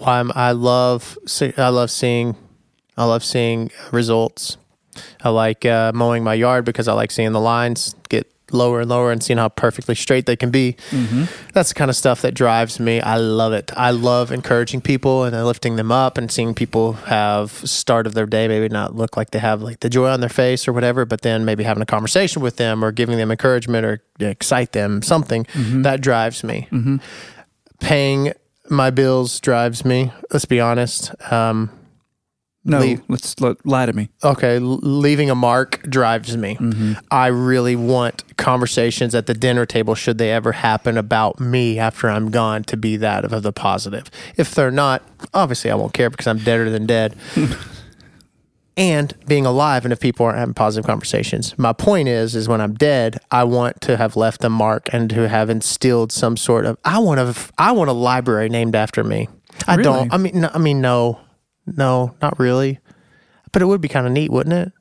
I'm, 0.00 0.32
I 0.34 0.52
love 0.52 1.18
I 1.58 1.68
love 1.68 1.90
seeing 1.90 2.36
I 2.96 3.04
love 3.04 3.22
seeing 3.22 3.70
results. 3.90 4.56
I 5.22 5.28
like 5.28 5.66
uh, 5.66 5.92
mowing 5.94 6.24
my 6.24 6.32
yard 6.32 6.64
because 6.64 6.88
I 6.88 6.94
like 6.94 7.10
seeing 7.10 7.32
the 7.32 7.40
lines 7.40 7.94
get 8.08 8.31
lower 8.52 8.80
and 8.80 8.90
lower 8.90 9.12
and 9.12 9.22
seeing 9.22 9.38
how 9.38 9.48
perfectly 9.48 9.94
straight 9.94 10.26
they 10.26 10.36
can 10.36 10.50
be. 10.50 10.76
Mm-hmm. 10.90 11.24
That's 11.52 11.70
the 11.70 11.74
kind 11.74 11.90
of 11.90 11.96
stuff 11.96 12.22
that 12.22 12.34
drives 12.34 12.78
me. 12.80 13.00
I 13.00 13.16
love 13.16 13.52
it. 13.52 13.70
I 13.76 13.90
love 13.90 14.32
encouraging 14.32 14.80
people 14.80 15.24
and 15.24 15.46
lifting 15.46 15.76
them 15.76 15.92
up 15.92 16.18
and 16.18 16.30
seeing 16.30 16.54
people 16.54 16.92
have 16.92 17.50
start 17.50 18.06
of 18.06 18.14
their 18.14 18.26
day 18.26 18.48
maybe 18.48 18.68
not 18.68 18.94
look 18.94 19.16
like 19.16 19.30
they 19.30 19.38
have 19.38 19.62
like 19.62 19.80
the 19.80 19.90
joy 19.90 20.08
on 20.08 20.20
their 20.20 20.28
face 20.28 20.68
or 20.68 20.72
whatever, 20.72 21.04
but 21.04 21.22
then 21.22 21.44
maybe 21.44 21.64
having 21.64 21.82
a 21.82 21.86
conversation 21.86 22.42
with 22.42 22.56
them 22.56 22.84
or 22.84 22.92
giving 22.92 23.16
them 23.16 23.30
encouragement 23.30 23.84
or 23.84 24.02
excite 24.20 24.72
them 24.72 25.02
something 25.02 25.44
mm-hmm. 25.44 25.82
that 25.82 26.00
drives 26.00 26.44
me. 26.44 26.68
Mm-hmm. 26.70 26.96
Paying 27.80 28.32
my 28.68 28.90
bills 28.90 29.40
drives 29.40 29.84
me. 29.84 30.12
Let's 30.30 30.44
be 30.44 30.60
honest. 30.60 31.12
Um, 31.32 31.70
No, 32.64 32.78
Leave. 32.78 33.02
let's 33.08 33.40
let, 33.40 33.64
lie 33.66 33.86
to 33.86 33.92
me. 33.92 34.08
okay, 34.22 34.60
leaving 34.60 35.28
a 35.30 35.34
mark 35.34 35.82
drives 35.82 36.36
me. 36.36 36.54
Mm-hmm. 36.56 36.92
I 37.10 37.26
really 37.26 37.74
want 37.74 38.36
conversations 38.36 39.16
at 39.16 39.26
the 39.26 39.34
dinner 39.34 39.66
table, 39.66 39.96
should 39.96 40.18
they 40.18 40.30
ever 40.30 40.52
happen 40.52 40.96
about 40.96 41.40
me 41.40 41.78
after 41.80 42.08
I'm 42.08 42.30
gone, 42.30 42.62
to 42.64 42.76
be 42.76 42.96
that 42.98 43.24
of 43.24 43.42
the 43.42 43.52
positive. 43.52 44.10
If 44.36 44.54
they're 44.54 44.70
not, 44.70 45.02
obviously 45.34 45.72
I 45.72 45.74
won't 45.74 45.92
care 45.92 46.08
because 46.08 46.28
I'm 46.28 46.38
deader 46.38 46.70
than 46.70 46.86
dead. 46.86 47.16
and 48.76 49.12
being 49.26 49.44
alive, 49.44 49.84
and 49.84 49.92
if 49.92 50.00
people 50.00 50.24
aren't 50.24 50.38
having 50.38 50.54
positive 50.54 50.86
conversations, 50.86 51.58
my 51.58 51.72
point 51.72 52.08
is, 52.08 52.34
is 52.34 52.48
when 52.48 52.60
I'm 52.60 52.74
dead, 52.74 53.18
I 53.30 53.44
want 53.44 53.80
to 53.82 53.96
have 53.96 54.16
left 54.16 54.42
a 54.44 54.48
mark 54.48 54.88
and 54.92 55.10
to 55.10 55.28
have 55.28 55.50
instilled 55.50 56.10
some 56.10 56.36
sort 56.36 56.64
of. 56.64 56.78
I 56.84 56.98
want 57.00 57.20
a, 57.20 57.34
I 57.58 57.72
want 57.72 57.90
a 57.90 57.92
library 57.92 58.48
named 58.48 58.74
after 58.74 59.04
me. 59.04 59.28
I 59.66 59.74
Really? 59.74 59.84
don't. 59.84 60.14
I 60.14 60.16
mean, 60.16 60.40
no, 60.40 60.50
I 60.54 60.58
mean, 60.58 60.80
no, 60.80 61.20
no, 61.66 62.14
not 62.22 62.38
really. 62.38 62.78
But 63.52 63.62
it 63.62 63.66
would 63.66 63.80
be 63.80 63.88
kind 63.88 64.06
of 64.06 64.12
neat, 64.12 64.30
wouldn't 64.30 64.54
it? 64.54 64.72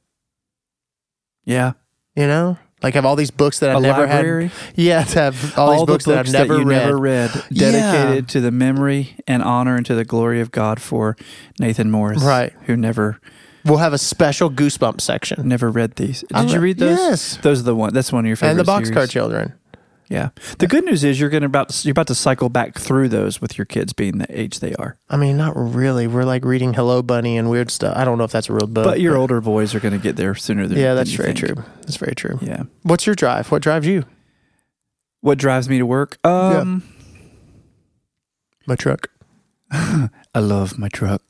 Yeah, 1.44 1.74
You 2.16 2.28
know, 2.28 2.58
like 2.84 2.94
have 2.94 3.06
all 3.06 3.16
these 3.16 3.32
books 3.32 3.60
that 3.60 3.72
I 3.72 3.78
a 3.78 3.80
never 3.80 4.06
library. 4.06 4.48
had. 4.48 4.74
Yeah, 4.76 5.04
to 5.04 5.20
have 5.20 5.58
all, 5.58 5.70
All, 5.72 5.72
these 5.74 5.82
the 5.82 5.86
books, 5.94 6.06
that 6.06 6.18
I've 6.20 6.32
never 6.32 6.60
you 6.60 6.66
read. 6.66 6.78
never 6.86 6.98
read, 7.00 7.32
dedicated 7.52 8.30
to 8.30 8.42
the 8.42 8.52
memory 8.52 9.16
and 9.28 9.42
honor 9.44 9.76
and 9.76 9.86
to 9.88 9.96
the 9.96 10.06
glory 10.06 10.40
of 10.40 10.52
God 10.52 10.80
for 10.82 11.18
Nathan 11.60 11.90
Morris, 11.92 12.24
Right. 12.24 12.54
Who 12.66 12.78
never 12.78 13.20
We'll 13.66 13.78
have 13.78 13.94
a 13.94 13.98
special 14.00 14.50
goosebump 14.50 15.02
section. 15.02 15.48
never 15.48 15.70
read 15.70 15.96
these. 15.96 16.22
Did 16.22 16.36
I 16.36 16.44
you 16.46 16.60
read 16.60 16.80
those? 16.80 16.98
Yes. 16.98 17.38
those 17.38 17.60
are 17.60 17.64
the 17.64 17.76
one. 17.76 17.94
That's 17.94 18.12
one 18.12 18.26
of 18.26 18.28
your 18.28 18.36
favorite. 18.36 18.60
And 18.60 18.68
the 18.68 18.72
Boxcar. 18.72 19.08
Children. 19.10 19.54
Yeah. 20.12 20.30
The 20.60 20.68
good 20.68 20.84
news 20.84 21.06
is 21.06 21.20
you're 21.22 21.30
going 21.30 21.42
to 21.42 21.48
about 21.48 21.70
to, 21.70 21.88
you're 21.88 21.94
about 21.94 22.08
to 22.08 22.16
cycle 22.16 22.50
back 22.50 22.78
through 22.78 23.08
those 23.08 23.40
with 23.40 23.58
your 23.58 23.64
kids 23.64 23.94
being 23.94 24.18
the 24.18 24.28
age 24.30 24.60
they 24.60 24.74
are. 24.76 24.98
I 25.10 25.16
mean, 25.16 25.38
not 25.38 25.54
really. 25.56 26.06
We're 26.06 26.26
like 26.26 26.44
reading 26.44 26.74
Hello 26.74 27.02
Bunny 27.02 27.38
and 27.38 27.50
weird 27.50 27.72
stuff. 27.72 27.96
I 27.96 28.04
don't 28.04 28.18
know 28.18 28.26
if 28.26 28.32
that's 28.32 28.50
a 28.50 28.54
real 28.54 28.68
book. 28.68 28.84
But 28.84 29.00
your 29.00 29.16
older 29.16 29.40
boys 29.40 29.74
are 29.74 29.80
going 29.80 29.94
to 29.94 30.00
get 30.04 30.18
there 30.18 30.36
sooner 30.36 30.68
than 30.68 30.78
Yeah, 30.78 30.90
than 30.90 30.98
that's 30.98 31.12
you 31.12 31.18
very 31.18 31.34
think. 31.34 31.56
true. 31.56 31.64
That's 31.84 31.96
very 31.96 32.14
true. 32.14 32.38
Yeah. 32.42 32.64
What's 32.84 33.06
your 33.06 33.16
drive? 33.16 33.50
What 33.52 33.62
drives 33.62 33.88
you? 33.88 34.04
What 35.22 35.38
drives 35.38 35.70
me 35.70 35.78
to 35.78 35.86
work? 35.86 36.18
Um, 36.26 36.84
My 38.68 38.76
truck. 38.76 39.08
I 39.72 40.10
love 40.40 40.78
my 40.78 40.90
truck. 40.90 41.22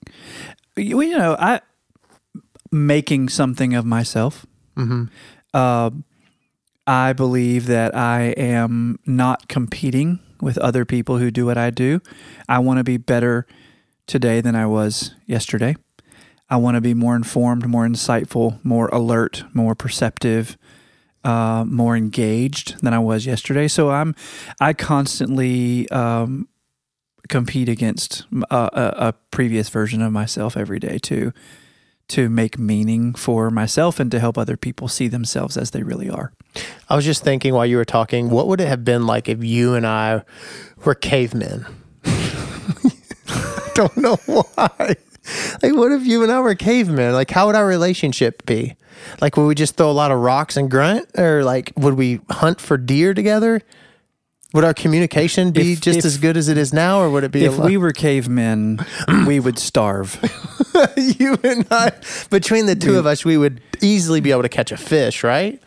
You 0.75 1.01
you 1.01 1.17
know, 1.17 1.35
I 1.37 1.61
making 2.71 3.29
something 3.29 3.75
of 3.75 3.85
myself. 3.85 4.45
Mm-hmm. 4.75 5.03
Uh, 5.53 5.91
I 6.87 7.13
believe 7.13 7.67
that 7.67 7.95
I 7.95 8.33
am 8.37 8.99
not 9.05 9.47
competing 9.47 10.19
with 10.41 10.57
other 10.57 10.85
people 10.85 11.19
who 11.19 11.29
do 11.29 11.45
what 11.45 11.57
I 11.57 11.69
do. 11.69 12.01
I 12.49 12.59
want 12.59 12.79
to 12.79 12.83
be 12.83 12.97
better 12.97 13.45
today 14.07 14.41
than 14.41 14.55
I 14.55 14.65
was 14.65 15.13
yesterday. 15.25 15.75
I 16.49 16.57
want 16.57 16.75
to 16.75 16.81
be 16.81 16.93
more 16.93 17.15
informed, 17.15 17.67
more 17.67 17.87
insightful, 17.87 18.63
more 18.65 18.87
alert, 18.87 19.43
more 19.53 19.75
perceptive, 19.75 20.57
uh, 21.23 21.63
more 21.65 21.95
engaged 21.95 22.81
than 22.81 22.93
I 22.93 22.99
was 22.99 23.25
yesterday. 23.25 23.67
So 23.67 23.91
I'm, 23.91 24.15
I 24.59 24.73
constantly 24.73 25.87
um, 25.91 26.49
compete 27.29 27.69
against 27.69 28.25
uh, 28.49 28.69
a, 28.73 29.07
a 29.07 29.13
previous 29.29 29.69
version 29.69 30.01
of 30.01 30.11
myself 30.11 30.57
every 30.57 30.79
day 30.79 30.97
too 30.97 31.31
to 32.11 32.29
make 32.29 32.59
meaning 32.59 33.13
for 33.13 33.49
myself 33.49 33.99
and 33.99 34.11
to 34.11 34.19
help 34.19 34.37
other 34.37 34.57
people 34.57 34.87
see 34.87 35.07
themselves 35.07 35.57
as 35.57 35.71
they 35.71 35.83
really 35.83 36.09
are. 36.09 36.33
I 36.89 36.95
was 36.95 37.05
just 37.05 37.23
thinking 37.23 37.53
while 37.53 37.65
you 37.65 37.77
were 37.77 37.85
talking, 37.85 38.29
what 38.29 38.47
would 38.47 38.59
it 38.59 38.67
have 38.67 38.83
been 38.83 39.05
like 39.07 39.29
if 39.29 39.43
you 39.43 39.73
and 39.75 39.87
I 39.87 40.23
were 40.83 40.95
cavemen? 40.95 41.65
I 42.03 42.91
Don't 43.75 43.95
know 43.97 44.17
why. 44.25 44.95
Like, 45.63 45.73
what 45.75 45.91
if 45.93 46.05
you 46.05 46.23
and 46.23 46.31
I 46.31 46.39
were 46.41 46.55
cavemen? 46.55 47.13
Like, 47.13 47.31
how 47.31 47.45
would 47.45 47.55
our 47.55 47.65
relationship 47.65 48.45
be? 48.45 48.75
Like, 49.21 49.37
would 49.37 49.45
we 49.45 49.55
just 49.55 49.77
throw 49.77 49.89
a 49.89 49.93
lot 49.93 50.11
of 50.11 50.19
rocks 50.19 50.57
and 50.57 50.69
grunt, 50.69 51.07
or 51.17 51.43
like, 51.43 51.71
would 51.77 51.93
we 51.93 52.19
hunt 52.29 52.59
for 52.59 52.77
deer 52.77 53.13
together? 53.13 53.61
Would 54.53 54.63
our 54.65 54.73
communication 54.73 55.51
be 55.51 55.73
If- 55.73 55.81
just 55.81 55.99
if- 55.99 56.05
as 56.05 56.17
good 56.17 56.35
as 56.37 56.47
it 56.49 56.57
is 56.57 56.73
now, 56.73 56.99
or 57.01 57.09
would 57.09 57.23
it 57.23 57.31
be? 57.31 57.45
If 57.45 57.57
we 57.57 57.77
were 57.77 57.91
cavemen, 57.91 58.85
we 59.27 59.39
would 59.39 59.57
starve. 59.57 60.19
you 60.97 61.37
and 61.43 61.65
I, 61.71 61.91
between 62.29 62.65
the 62.65 62.75
two 62.75 62.97
of 62.99 63.05
us, 63.05 63.23
we 63.23 63.37
would 63.37 63.61
easily 63.81 64.19
be 64.19 64.31
able 64.31 64.41
to 64.43 64.49
catch 64.49 64.71
a 64.71 64.77
fish, 64.77 65.23
right? 65.23 65.61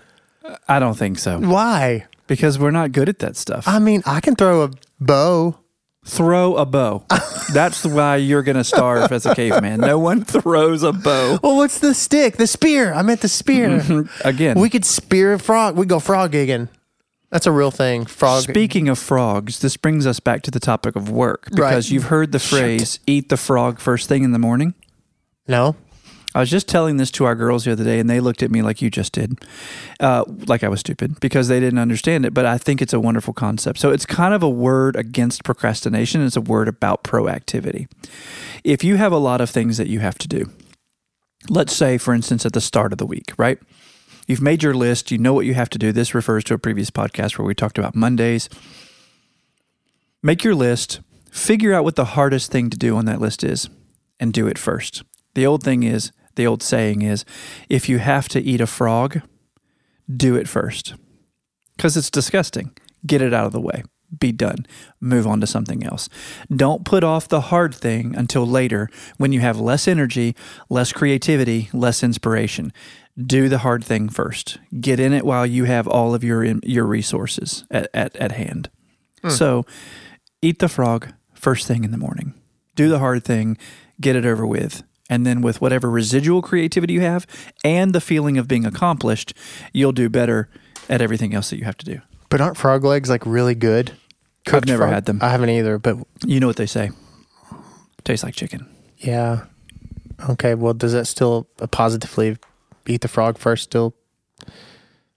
I 0.69 0.79
don't 0.79 0.97
think 0.97 1.19
so 1.19 1.38
Why? 1.41 2.07
because 2.26 2.59
we're 2.59 2.71
not 2.71 2.93
good 2.93 3.09
at 3.09 3.19
that 3.21 3.37
stuff. 3.37 3.67
I 3.67 3.79
mean, 3.79 4.03
I 4.05 4.21
can 4.21 4.37
throw 4.37 4.62
a 4.64 4.71
bow. 5.00 5.59
Throw 6.07 6.57
a 6.57 6.67
bow. 6.67 7.05
That's 7.55 7.87
why 7.87 8.17
you're 8.17 8.43
going 8.43 8.59
to 8.59 8.64
starve 8.64 9.11
as 9.11 9.25
a 9.25 9.35
caveman. 9.35 9.81
No 9.81 9.99
one 9.99 10.23
throws 10.23 10.83
a 10.83 10.93
bow. 10.93 11.38
Well, 11.43 11.57
what's 11.57 11.79
the 11.79 11.95
stick? 11.95 12.37
The 12.37 12.47
spear. 12.47 12.93
I 12.93 13.00
meant 13.00 13.23
the 13.23 13.29
spear. 13.29 13.71
Mm-hmm. 13.71 14.29
Again, 14.29 14.59
we 14.61 14.69
could 14.69 14.85
spear 14.85 15.33
a 15.33 15.38
frog. 15.38 15.76
We 15.76 15.87
go 15.87 15.99
frog 16.00 16.33
gigging. 16.33 16.69
That's 17.35 17.49
a 17.49 17.53
real 17.53 17.73
thing. 17.73 18.07
Frog. 18.07 18.45
Speaking 18.45 18.88
of 18.88 18.97
frogs, 18.97 19.59
this 19.59 19.76
brings 19.76 20.07
us 20.07 20.21
back 20.21 20.43
to 20.43 20.53
the 20.53 20.61
topic 20.61 20.95
of 20.95 21.11
work 21.11 21.47
because 21.50 21.61
Right. 21.61 21.91
you've 21.91 22.05
heard 22.05 22.31
the 22.31 22.38
phrase 22.38 23.00
"eat 23.09 23.29
the 23.29 23.37
frog 23.37 23.81
first 23.81 24.09
thing 24.09 24.23
in 24.23 24.31
the 24.31 24.38
morning." 24.38 24.75
no. 25.49 25.75
I 26.37 26.41
was 26.41 26.50
just 26.50 26.69
telling 26.69 26.97
this 26.97 27.11
to 27.12 27.25
our 27.25 27.35
girls 27.37 27.64
the 27.64 27.71
other 27.73 27.85
day, 27.85 27.99
and 28.00 28.09
they 28.11 28.19
looked 28.19 28.43
at 28.43 28.50
me 28.50 28.61
like 28.62 28.83
you 28.83 28.91
just 28.91 29.12
did, 29.12 29.38
uh, 30.00 30.25
like 30.47 30.64
I 30.64 30.69
was 30.69 30.81
stupid 30.81 31.19
because 31.21 31.47
they 31.47 31.61
didn't 31.61 31.79
understand 31.79 32.25
it. 32.26 32.35
But 32.35 32.45
I 32.45 32.57
think 32.59 32.81
it's 32.83 32.93
a 32.93 32.99
wonderful 33.00 33.33
concept. 33.35 33.79
So 33.81 33.91
it's 33.91 34.05
kind 34.07 34.33
of 34.35 34.43
a 34.43 34.49
word 34.49 34.95
against 34.97 35.43
procrastination. 35.45 36.25
It's 36.25 36.37
a 36.37 36.41
word 36.41 36.67
about 36.69 37.03
proactivity. 37.05 37.87
If 38.64 38.83
you 38.83 38.97
have 38.97 39.12
a 39.12 39.19
lot 39.19 39.41
of 39.41 39.49
things 39.50 39.76
that 39.76 39.87
you 39.88 40.00
have 40.00 40.19
to 40.19 40.29
do, 40.29 40.50
let's 41.49 41.75
say, 41.75 41.99
for 41.99 42.12
instance, 42.14 42.45
at 42.47 42.53
the 42.53 42.61
start 42.61 42.93
of 42.93 42.99
the 42.99 43.07
week, 43.07 43.33
right? 43.37 43.59
You've 44.26 44.43
made 44.43 44.62
your 44.62 44.75
list. 44.75 45.11
You 45.11 45.19
know 45.19 45.35
what 45.35 45.47
you 45.47 45.54
have 45.54 45.71
to 45.71 45.78
do. 45.78 45.93
This 45.93 46.14
refers 46.14 46.45
to 46.45 46.54
a 46.54 46.59
previous 46.59 46.90
podcast 46.90 47.38
where 47.38 47.47
we 47.47 47.54
talked 47.54 47.78
about 47.78 47.95
Mondays. 47.95 48.49
Make 50.23 50.43
your 50.43 50.54
list, 50.54 51.00
figure 51.31 51.75
out 51.75 51.85
what 51.85 51.97
the 51.97 52.07
hardest 52.07 52.50
thing 52.50 52.71
to 52.71 52.78
do 52.78 52.97
on 52.97 53.04
that 53.04 53.21
list 53.21 53.45
is, 53.45 53.69
and 54.19 54.33
do 54.33 54.47
it 54.47 54.59
first. 54.59 55.02
The 55.35 55.47
old 55.47 55.62
thing 55.62 55.83
is, 55.83 56.12
the 56.37 56.47
old 56.47 56.62
saying 56.62 57.02
is, 57.02 57.25
if 57.69 57.88
you 57.88 57.99
have 57.99 58.28
to 58.31 58.40
eat 58.40 58.61
a 58.61 58.66
frog, 58.66 59.21
do 60.14 60.37
it 60.37 60.49
first. 60.49 60.95
Because 61.76 61.97
it's 61.97 62.11
disgusting. 62.11 62.71
Get 63.07 63.21
it 63.21 63.35
out 63.35 63.47
of 63.47 63.52
the 63.52 63.61
way. 63.61 63.83
Be 64.19 64.33
done. 64.33 64.66
Move 65.00 65.26
on 65.26 65.40
to 65.40 65.47
something 65.47 65.85
else. 65.85 66.09
Don't 66.54 66.85
put 66.85 67.04
off 67.04 67.28
the 67.28 67.40
hard 67.43 67.75
thing 67.75 68.14
until 68.16 68.47
later 68.47 68.88
when 69.16 69.33
you 69.33 69.40
have 69.40 69.59
less 69.59 69.88
energy, 69.88 70.37
less 70.69 70.93
creativity, 70.93 71.69
less 71.73 72.02
inspiration. 72.02 72.73
Do 73.16 73.49
the 73.49 73.59
hard 73.59 73.85
thing 73.85 74.09
first. 74.09 74.59
Get 74.80 74.99
in 74.99 75.12
it 75.12 75.25
while 75.25 75.47
you 75.47 75.64
have 75.64 75.87
all 75.87 76.14
of 76.14 76.25
your 76.25 76.44
your 76.44 76.85
resources 76.85 77.64
at, 77.71 77.88
at, 77.94 78.16
at 78.16 78.33
hand. 78.33 78.71
Hmm. 79.23 79.28
So 79.30 79.66
eat 80.42 80.59
the 80.59 80.68
frog 80.68 81.12
first 81.35 81.66
thing 81.66 81.85
in 81.85 81.90
the 81.92 81.99
morning. 81.99 82.35
Do 82.75 82.88
the 82.88 82.99
hard 82.99 83.23
thing, 83.25 83.56
get 84.00 84.16
it 84.16 84.26
over 84.26 84.44
with. 84.47 84.83
And 85.11 85.25
then, 85.26 85.42
with 85.42 85.61
whatever 85.61 85.90
residual 85.90 86.40
creativity 86.42 86.94
you 86.94 87.02
have 87.02 87.26
and 87.62 87.92
the 87.94 88.00
feeling 88.00 88.38
of 88.38 88.49
being 88.49 88.64
accomplished, 88.66 89.35
you'll 89.73 89.92
do 89.92 90.09
better 90.09 90.49
at 90.88 91.02
everything 91.02 91.35
else 91.35 91.50
that 91.50 91.59
you 91.59 91.64
have 91.66 91.76
to 91.76 91.85
do. 91.85 92.00
But 92.30 92.40
aren't 92.40 92.56
frog 92.56 92.85
legs 92.85 93.11
like 93.11 93.25
really 93.26 93.54
good? 93.54 93.92
Cooked 94.47 94.64
I've 94.64 94.66
never 94.68 94.85
frog- 94.85 94.94
had 94.94 95.04
them. 95.04 95.18
I 95.23 95.28
haven't 95.28 95.50
either. 95.50 95.78
But 95.78 95.99
You 96.26 96.40
know 96.40 96.47
what 96.47 96.56
they 96.56 96.66
say 96.66 96.90
tastes 98.02 98.25
like 98.25 98.35
chicken. 98.35 98.66
yeah, 98.99 99.44
Okay. 100.30 100.54
Well, 100.54 100.75
does 100.75 100.92
that 100.94 101.06
still 101.06 101.49
positively 101.71 102.37
eat 102.87 103.00
the 103.00 103.09
frog 103.09 103.38
first? 103.38 103.64
Still, 103.64 103.95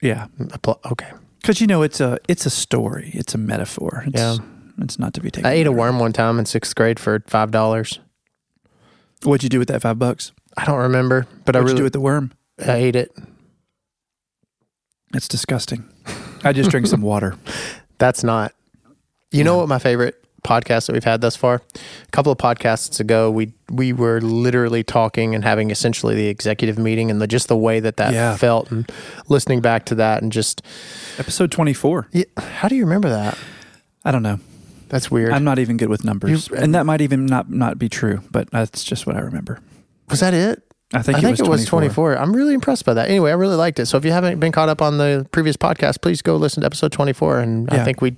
Yeah, 0.02 0.26
mm, 0.38 0.54
apply? 0.54 0.74
okay. 0.92 1.10
because 1.40 1.60
you 1.60 1.66
know 1.66 1.82
it's 1.82 2.00
a 2.00 2.18
it's 2.28 2.46
a 2.46 2.50
story. 2.50 3.10
It's 3.14 3.34
a 3.34 3.38
metaphor. 3.38 4.04
It's, 4.06 4.20
Yeah. 4.20 4.36
it's 4.78 4.98
not 4.98 5.14
to 5.14 5.20
be 5.20 5.30
taken. 5.30 5.46
I 5.50 5.52
ate 5.54 5.66
a 5.66 5.72
worm 5.72 5.98
one 5.98 6.12
time 6.12 6.38
in 6.38 6.46
sixth 6.46 6.74
grade 6.74 6.98
for 7.00 7.22
five 7.26 7.50
dollars. 7.50 8.00
What'd 9.24 9.42
you 9.42 9.48
do 9.48 9.58
with 9.58 9.68
that 9.68 9.82
five 9.82 9.98
bucks? 9.98 10.32
I 10.56 10.64
don't 10.64 10.78
remember, 10.78 11.26
but 11.44 11.54
What'd 11.54 11.56
I 11.56 11.58
you 11.60 11.64
really 11.66 11.76
do 11.78 11.82
with 11.84 11.92
the 11.92 12.00
worm? 12.00 12.32
I 12.64 12.74
ate 12.76 12.96
it. 12.96 13.10
It's 15.14 15.28
disgusting. 15.28 15.88
I 16.44 16.52
just 16.52 16.70
drink 16.70 16.86
some 16.86 17.02
water. 17.02 17.36
That's 17.98 18.22
not. 18.22 18.52
You 19.30 19.42
know 19.44 19.56
what 19.58 19.68
my 19.68 19.78
favorite 19.78 20.22
podcast 20.48 20.86
that 20.86 20.92
we've 20.94 21.04
had 21.04 21.20
thus 21.20 21.36
far? 21.36 21.56
A 21.76 22.10
couple 22.10 22.32
of 22.32 22.38
podcasts 22.38 22.98
ago, 23.00 23.30
we 23.30 23.52
we 23.70 23.92
were 23.92 24.20
literally 24.20 24.82
talking 24.82 25.34
and 25.34 25.44
having 25.44 25.70
essentially 25.70 26.14
the 26.14 26.28
executive 26.28 26.78
meeting, 26.78 27.10
and 27.10 27.20
the, 27.20 27.26
just 27.26 27.48
the 27.48 27.56
way 27.56 27.80
that 27.80 27.96
that 27.98 28.12
Yeah. 28.14 28.36
felt, 28.36 28.70
and 28.70 28.90
listening 29.28 29.60
back 29.60 29.84
to 29.86 29.94
that, 29.96 30.22
and 30.22 30.32
just 30.32 30.62
Episode 31.18 31.50
twenty 31.52 31.72
four. 31.74 32.08
yeah, 32.12 32.24
how 32.38 32.68
do 32.68 32.74
you 32.76 32.84
remember 32.84 33.08
that? 33.10 33.36
I 34.04 34.10
don't 34.10 34.22
know. 34.22 34.40
That's 34.88 35.10
weird. 35.10 35.32
I'm 35.34 35.44
not 35.44 35.58
even 35.58 35.76
good 35.76 35.90
with 35.90 36.02
numbers, 36.04 36.48
You- 36.48 36.56
and 36.56 36.74
that 36.74 36.86
might 36.86 37.02
even 37.02 37.26
not 37.26 37.50
not 37.50 37.78
be 37.78 37.88
true. 37.90 38.22
But 38.30 38.50
that's 38.50 38.82
just 38.84 39.06
what 39.06 39.16
I 39.16 39.20
remember. 39.20 39.60
was 40.08 40.20
that 40.20 40.32
it? 40.32 40.62
I 40.94 41.02
think, 41.02 41.18
I 41.18 41.20
think 41.20 41.38
it 41.38 41.46
was 41.46 41.66
24. 41.66 42.16
I'm 42.16 42.34
really 42.34 42.54
impressed 42.54 42.86
by 42.86 42.94
that. 42.94 43.10
Anyway, 43.10 43.30
I 43.30 43.34
really 43.34 43.56
liked 43.56 43.78
it. 43.78 43.84
So 43.84 43.98
if 43.98 44.06
you 44.06 44.10
haven't 44.12 44.40
been 44.40 44.52
caught 44.52 44.70
up 44.70 44.80
on 44.80 44.96
the 44.96 45.26
previous 45.32 45.54
podcast, 45.54 46.00
please 46.00 46.22
go 46.22 46.36
listen 46.36 46.62
to 46.62 46.66
episode 46.66 46.92
24. 46.92 47.40
And 47.40 47.68
I 47.68 47.84
think 47.84 48.00
we 48.00 48.16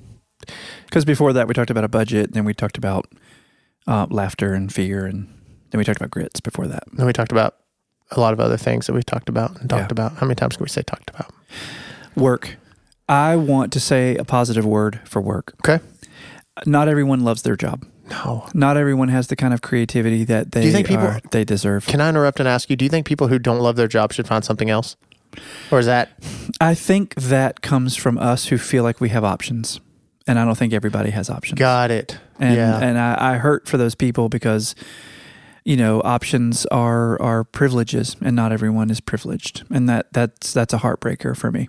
Because 0.86 1.04
before 1.04 1.32
that, 1.32 1.46
we 1.48 1.54
talked 1.54 1.70
about 1.70 1.84
a 1.84 1.88
budget, 1.88 2.32
then 2.32 2.44
we 2.44 2.54
talked 2.54 2.78
about 2.78 3.06
uh, 3.86 4.06
laughter 4.10 4.54
and 4.54 4.72
fear, 4.72 5.06
and 5.06 5.26
then 5.70 5.78
we 5.78 5.84
talked 5.84 5.98
about 6.00 6.10
grits. 6.10 6.40
Before 6.40 6.66
that, 6.66 6.84
then 6.92 7.06
we 7.06 7.12
talked 7.12 7.32
about 7.32 7.56
a 8.10 8.20
lot 8.20 8.32
of 8.32 8.40
other 8.40 8.56
things 8.56 8.86
that 8.86 8.92
we've 8.92 9.06
talked 9.06 9.28
about 9.28 9.60
and 9.60 9.70
talked 9.70 9.82
Yeah. 9.82 9.92
about. 9.92 10.12
How 10.18 10.26
many 10.26 10.34
times 10.34 10.56
can 10.56 10.64
we 10.64 10.68
say 10.68 10.82
talked 10.82 11.10
about? 11.10 11.32
work. 12.16 12.56
I 13.08 13.36
want 13.36 13.72
to 13.72 13.80
say 13.80 14.16
a 14.16 14.24
positive 14.24 14.66
word 14.66 15.00
for 15.04 15.20
work. 15.22 15.54
Okay. 15.64 15.82
Not 16.66 16.88
everyone 16.88 17.20
loves 17.20 17.42
their 17.42 17.56
job. 17.56 17.86
No. 18.08 18.46
Not 18.54 18.76
everyone 18.76 19.08
has 19.08 19.28
the 19.28 19.36
kind 19.36 19.54
of 19.54 19.62
creativity 19.62 20.24
that 20.24 20.50
they 20.52 20.66
you 20.66 20.72
think 20.72 20.88
people- 20.88 21.06
are- 21.06 21.20
they 21.30 21.44
deserve. 21.44 21.86
Can 21.86 22.00
I 22.00 22.08
interrupt 22.08 22.40
and 22.40 22.48
ask 22.48 22.68
you, 22.68 22.76
do 22.76 22.84
you 22.84 22.88
think 22.88 23.06
people 23.06 23.28
who 23.28 23.38
don't 23.38 23.60
love 23.60 23.76
their 23.76 23.86
job 23.88 24.12
should 24.12 24.26
find 24.26 24.44
something 24.44 24.68
else? 24.70 24.96
Or 25.70 25.78
is 25.78 25.86
that 25.86 26.10
I 26.60 26.74
think 26.74 27.14
that 27.14 27.60
comes 27.62 27.94
from 27.94 28.18
us 28.18 28.46
who 28.46 28.58
feel 28.58 28.82
like 28.82 29.00
we 29.00 29.10
have 29.10 29.22
options, 29.24 29.80
and 30.26 30.38
I 30.38 30.44
don't 30.44 30.56
think 30.56 30.72
everybody 30.72 31.10
has 31.10 31.30
options. 31.30 31.58
got 31.58 31.90
it? 31.90 32.18
and 32.40 32.56
yeah. 32.56 32.78
and 32.80 32.98
I, 32.98 33.34
I 33.34 33.36
hurt 33.36 33.68
for 33.68 33.76
those 33.76 33.94
people 33.94 34.28
because 34.28 34.74
you 35.64 35.76
know 35.76 36.00
options 36.02 36.66
are 36.66 37.20
are 37.20 37.44
privileges, 37.44 38.16
and 38.20 38.34
not 38.34 38.50
everyone 38.50 38.90
is 38.90 39.00
privileged, 39.00 39.62
and 39.70 39.88
that 39.88 40.12
that's 40.12 40.52
that's 40.52 40.72
a 40.72 40.78
heartbreaker 40.78 41.36
for 41.36 41.52
me. 41.52 41.68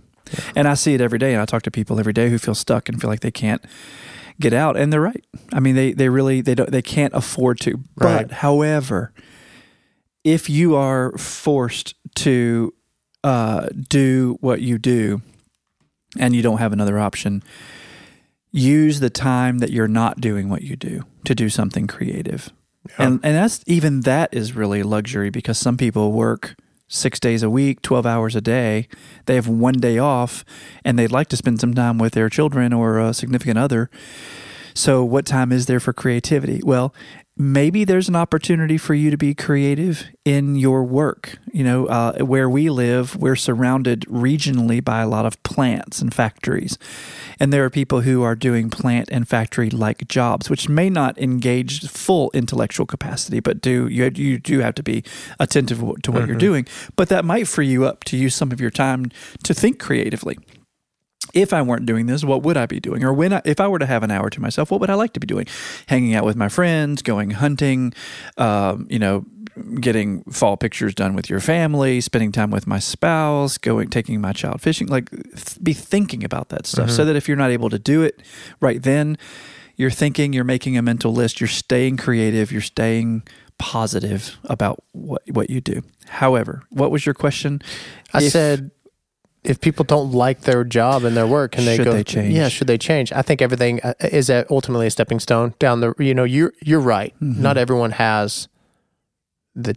And 0.55 0.67
I 0.67 0.75
see 0.75 0.93
it 0.93 1.01
every 1.01 1.20
day, 1.20 1.34
and 1.34 1.41
I 1.41 1.46
talk 1.46 1.62
to 1.63 1.72
people 1.72 2.00
every 2.00 2.13
day 2.13 2.29
who 2.29 2.38
feel 2.38 2.55
stuck 2.55 2.88
and 2.88 3.00
feel 3.00 3.10
like 3.10 3.20
they 3.20 3.31
can't 3.31 3.63
get 4.39 4.53
out, 4.53 4.77
and 4.77 4.91
they're 4.91 5.01
right. 5.01 5.24
I 5.53 5.60
mean, 5.60 5.75
they 5.75 5.91
they 5.91 6.10
really 6.10 6.41
they 6.41 6.55
don't 6.55 6.72
they 6.72 6.81
can't 6.81 7.13
afford 7.13 7.60
to. 7.62 7.72
Right. 7.98 8.27
But 8.27 8.31
however, 8.38 9.12
if 10.24 10.50
you 10.50 10.75
are 10.75 11.17
forced 11.17 11.96
to 12.15 12.74
uh, 13.25 13.67
do 13.89 14.38
what 14.39 14.62
you 14.62 14.77
do, 14.77 15.22
and 16.17 16.34
you 16.34 16.41
don't 16.41 16.60
have 16.60 16.72
another 16.72 16.98
option, 16.98 17.43
use 18.51 19.00
the 19.00 19.10
time 19.10 19.60
that 19.60 19.72
you're 19.72 19.88
not 19.88 20.20
doing 20.20 20.50
what 20.50 20.62
you 20.62 20.75
do 20.75 21.03
to 21.25 21.34
do 21.34 21.50
something 21.50 21.88
creative. 21.88 22.51
And 22.98 23.20
and 23.24 23.36
that's 23.36 23.63
even 23.67 24.01
that 24.01 24.34
is 24.34 24.55
really 24.55 24.84
luxury 24.84 25.29
because 25.29 25.58
some 25.58 25.77
people 25.77 26.12
work 26.12 26.55
6 26.88 27.20
days 27.20 27.43
a 27.43 27.50
week, 27.50 27.81
12 27.81 28.05
hours 28.05 28.36
a 28.36 28.41
day. 28.41 28.88
They 29.25 29.36
have 29.36 29.48
one 29.48 29.75
day 29.75 29.98
off 29.98 30.43
and 30.84 31.00
they'd 31.00 31.12
like 31.12 31.29
to 31.29 31.38
spend 31.38 31.62
some 31.62 31.74
time 31.74 31.98
with 31.98 32.13
their 32.13 32.29
children 32.29 32.74
or 32.74 33.00
a 33.00 33.13
significant 33.13 33.58
other. 33.58 33.89
So 34.73 35.04
what 35.04 35.26
time 35.26 35.52
is 35.52 35.67
there 35.67 35.80
for 35.80 35.93
creativity? 35.93 36.62
Well, 36.63 36.93
maybe 37.38 37.84
there's 37.84 38.10
an 38.10 38.15
opportunity 38.15 38.78
for 38.78 38.94
you 38.94 39.10
to 39.10 39.17
be 39.17 39.34
creative 39.34 40.06
in 40.26 40.56
your 40.56 40.84
work. 40.84 41.38
You 41.52 41.63
know, 41.63 41.86
uh, 41.88 42.20
where 42.20 42.50
we 42.50 42.70
live, 42.70 43.15
we're 43.15 43.36
surrounded 43.36 44.02
regionally 44.02 44.84
by 44.84 45.02
a 45.02 45.08
lot 45.08 45.26
of 45.26 45.41
plants 45.44 46.02
and 46.02 46.13
factories. 46.13 46.78
And 47.39 47.52
there 47.52 47.65
are 47.65 47.70
people 47.70 48.02
who 48.02 48.22
are 48.24 48.36
doing 48.36 48.70
plant 48.70 49.10
and 49.12 49.28
factory 49.28 49.70
like 49.70 50.08
jobs, 50.08 50.50
which 50.50 50.70
may 50.70 50.89
not 50.89 51.17
engage 51.17 51.88
full 51.89 52.32
intellectual 52.34 52.86
capacity, 52.86 53.39
but 53.39 53.62
do 53.62 53.88
you, 53.88 54.12
you 54.13 54.38
do 54.38 54.60
have 54.60 54.76
to 54.76 54.84
be 54.84 55.04
attentive 55.39 55.80
to 56.04 56.12
what 56.12 56.28
you're 56.28 56.38
doing. 56.38 56.67
But 56.96 57.10
that 57.10 57.26
might 57.26 57.48
free 57.48 57.67
you 57.67 57.86
up 57.86 58.04
to 58.06 58.17
use 58.17 58.36
some 58.36 58.52
of 58.52 58.62
your 58.62 58.70
time 58.70 59.12
to 59.44 59.54
think 59.54 59.80
creatively 59.80 60.38
if 61.34 61.54
I 61.54 61.62
weren't 61.62 61.86
doing 61.86 62.06
this, 62.06 62.24
what 62.24 62.44
would 62.44 62.58
I 62.58 62.65
be 62.65 62.80
doing? 62.80 63.04
Or 63.04 63.13
when 63.13 63.34
I, 63.34 63.41
if 63.46 63.60
I 63.60 63.67
were 63.67 63.80
to 63.80 63.86
have 63.86 64.04
an 64.04 64.12
hour 64.12 64.30
to 64.30 64.41
myself, 64.41 64.72
what 64.72 64.80
would 64.82 64.89
I 64.89 64.96
like 64.96 65.13
to 65.13 65.20
be 65.20 65.28
doing? 65.28 65.48
Hanging 65.88 66.15
out 66.15 66.26
with 66.26 66.36
my 66.36 66.50
friends, 66.50 67.02
going 67.02 67.32
hunting, 67.32 67.94
um, 68.38 68.88
you 68.89 69.00
know, 69.00 69.26
getting 69.80 70.24
fall 70.26 70.56
pictures 70.58 70.96
done 70.96 71.13
with 71.13 71.30
your 71.30 71.39
family, 71.39 72.00
spending 72.02 72.32
time 72.32 72.52
with 72.52 72.65
my 72.67 72.80
spouse, 72.80 73.58
going 73.58 73.89
taking 73.89 74.22
my 74.22 74.32
child 74.34 74.62
fishing. 74.62 74.88
Like, 74.88 75.10
th- 75.10 75.62
be 75.62 75.74
thinking 75.74 76.24
about 76.24 76.50
that 76.50 76.65
stuff, 76.65 76.89
so 76.89 77.04
that 77.06 77.15
if 77.15 77.28
you're 77.28 77.38
not 77.38 77.52
able 77.52 77.70
to 77.70 77.80
do 77.80 78.02
it 78.02 78.22
right 78.62 78.82
then, 78.82 79.17
you're 79.76 79.91
thinking, 79.91 80.32
you're 80.32 80.44
making 80.46 80.78
a 80.78 80.82
mental 80.82 81.12
list, 81.12 81.41
you're 81.41 81.48
staying 81.48 81.98
creative, 81.98 82.52
you're 82.52 82.62
staying 82.62 83.24
positive 83.58 84.38
about 84.46 84.84
what 84.94 85.22
what 85.32 85.50
you 85.50 85.62
do. 85.62 85.82
However, 86.08 86.63
what 86.70 86.89
was 86.91 87.06
your 87.06 87.13
question? 87.13 87.62
I 88.13 88.24
If- 88.24 88.32
said, 88.32 88.72
if 89.43 89.60
people 89.60 89.84
don't 89.86 90.12
like 90.12 90.41
their 90.41 90.63
job 90.63 91.04
and 91.04 91.15
their 91.17 91.25
work, 91.27 91.54
can 91.54 91.65
they 91.65 91.75
Should 91.77 91.86
go? 91.86 91.93
they 91.93 92.04
change? 92.04 92.34
Yeah, 92.34 92.47
should 92.49 92.67
they 92.67 92.77
change? 92.77 93.12
I 93.12 93.21
think 93.23 93.41
everything 93.41 93.80
uh, 93.82 93.93
is 93.99 94.30
ultimately 94.49 94.88
a 94.88 94.91
stepping 94.91 95.19
stone 95.19 95.54
down 95.60 95.80
the. 95.80 95.93
You 95.97 96.13
know, 96.13 96.23
you're 96.23 96.54
you're 96.62 96.80
right. 96.80 97.13
Mm-hmm. 97.21 97.41
Not 97.41 97.58
everyone 97.58 97.91
has 97.91 98.47
the 99.56 99.75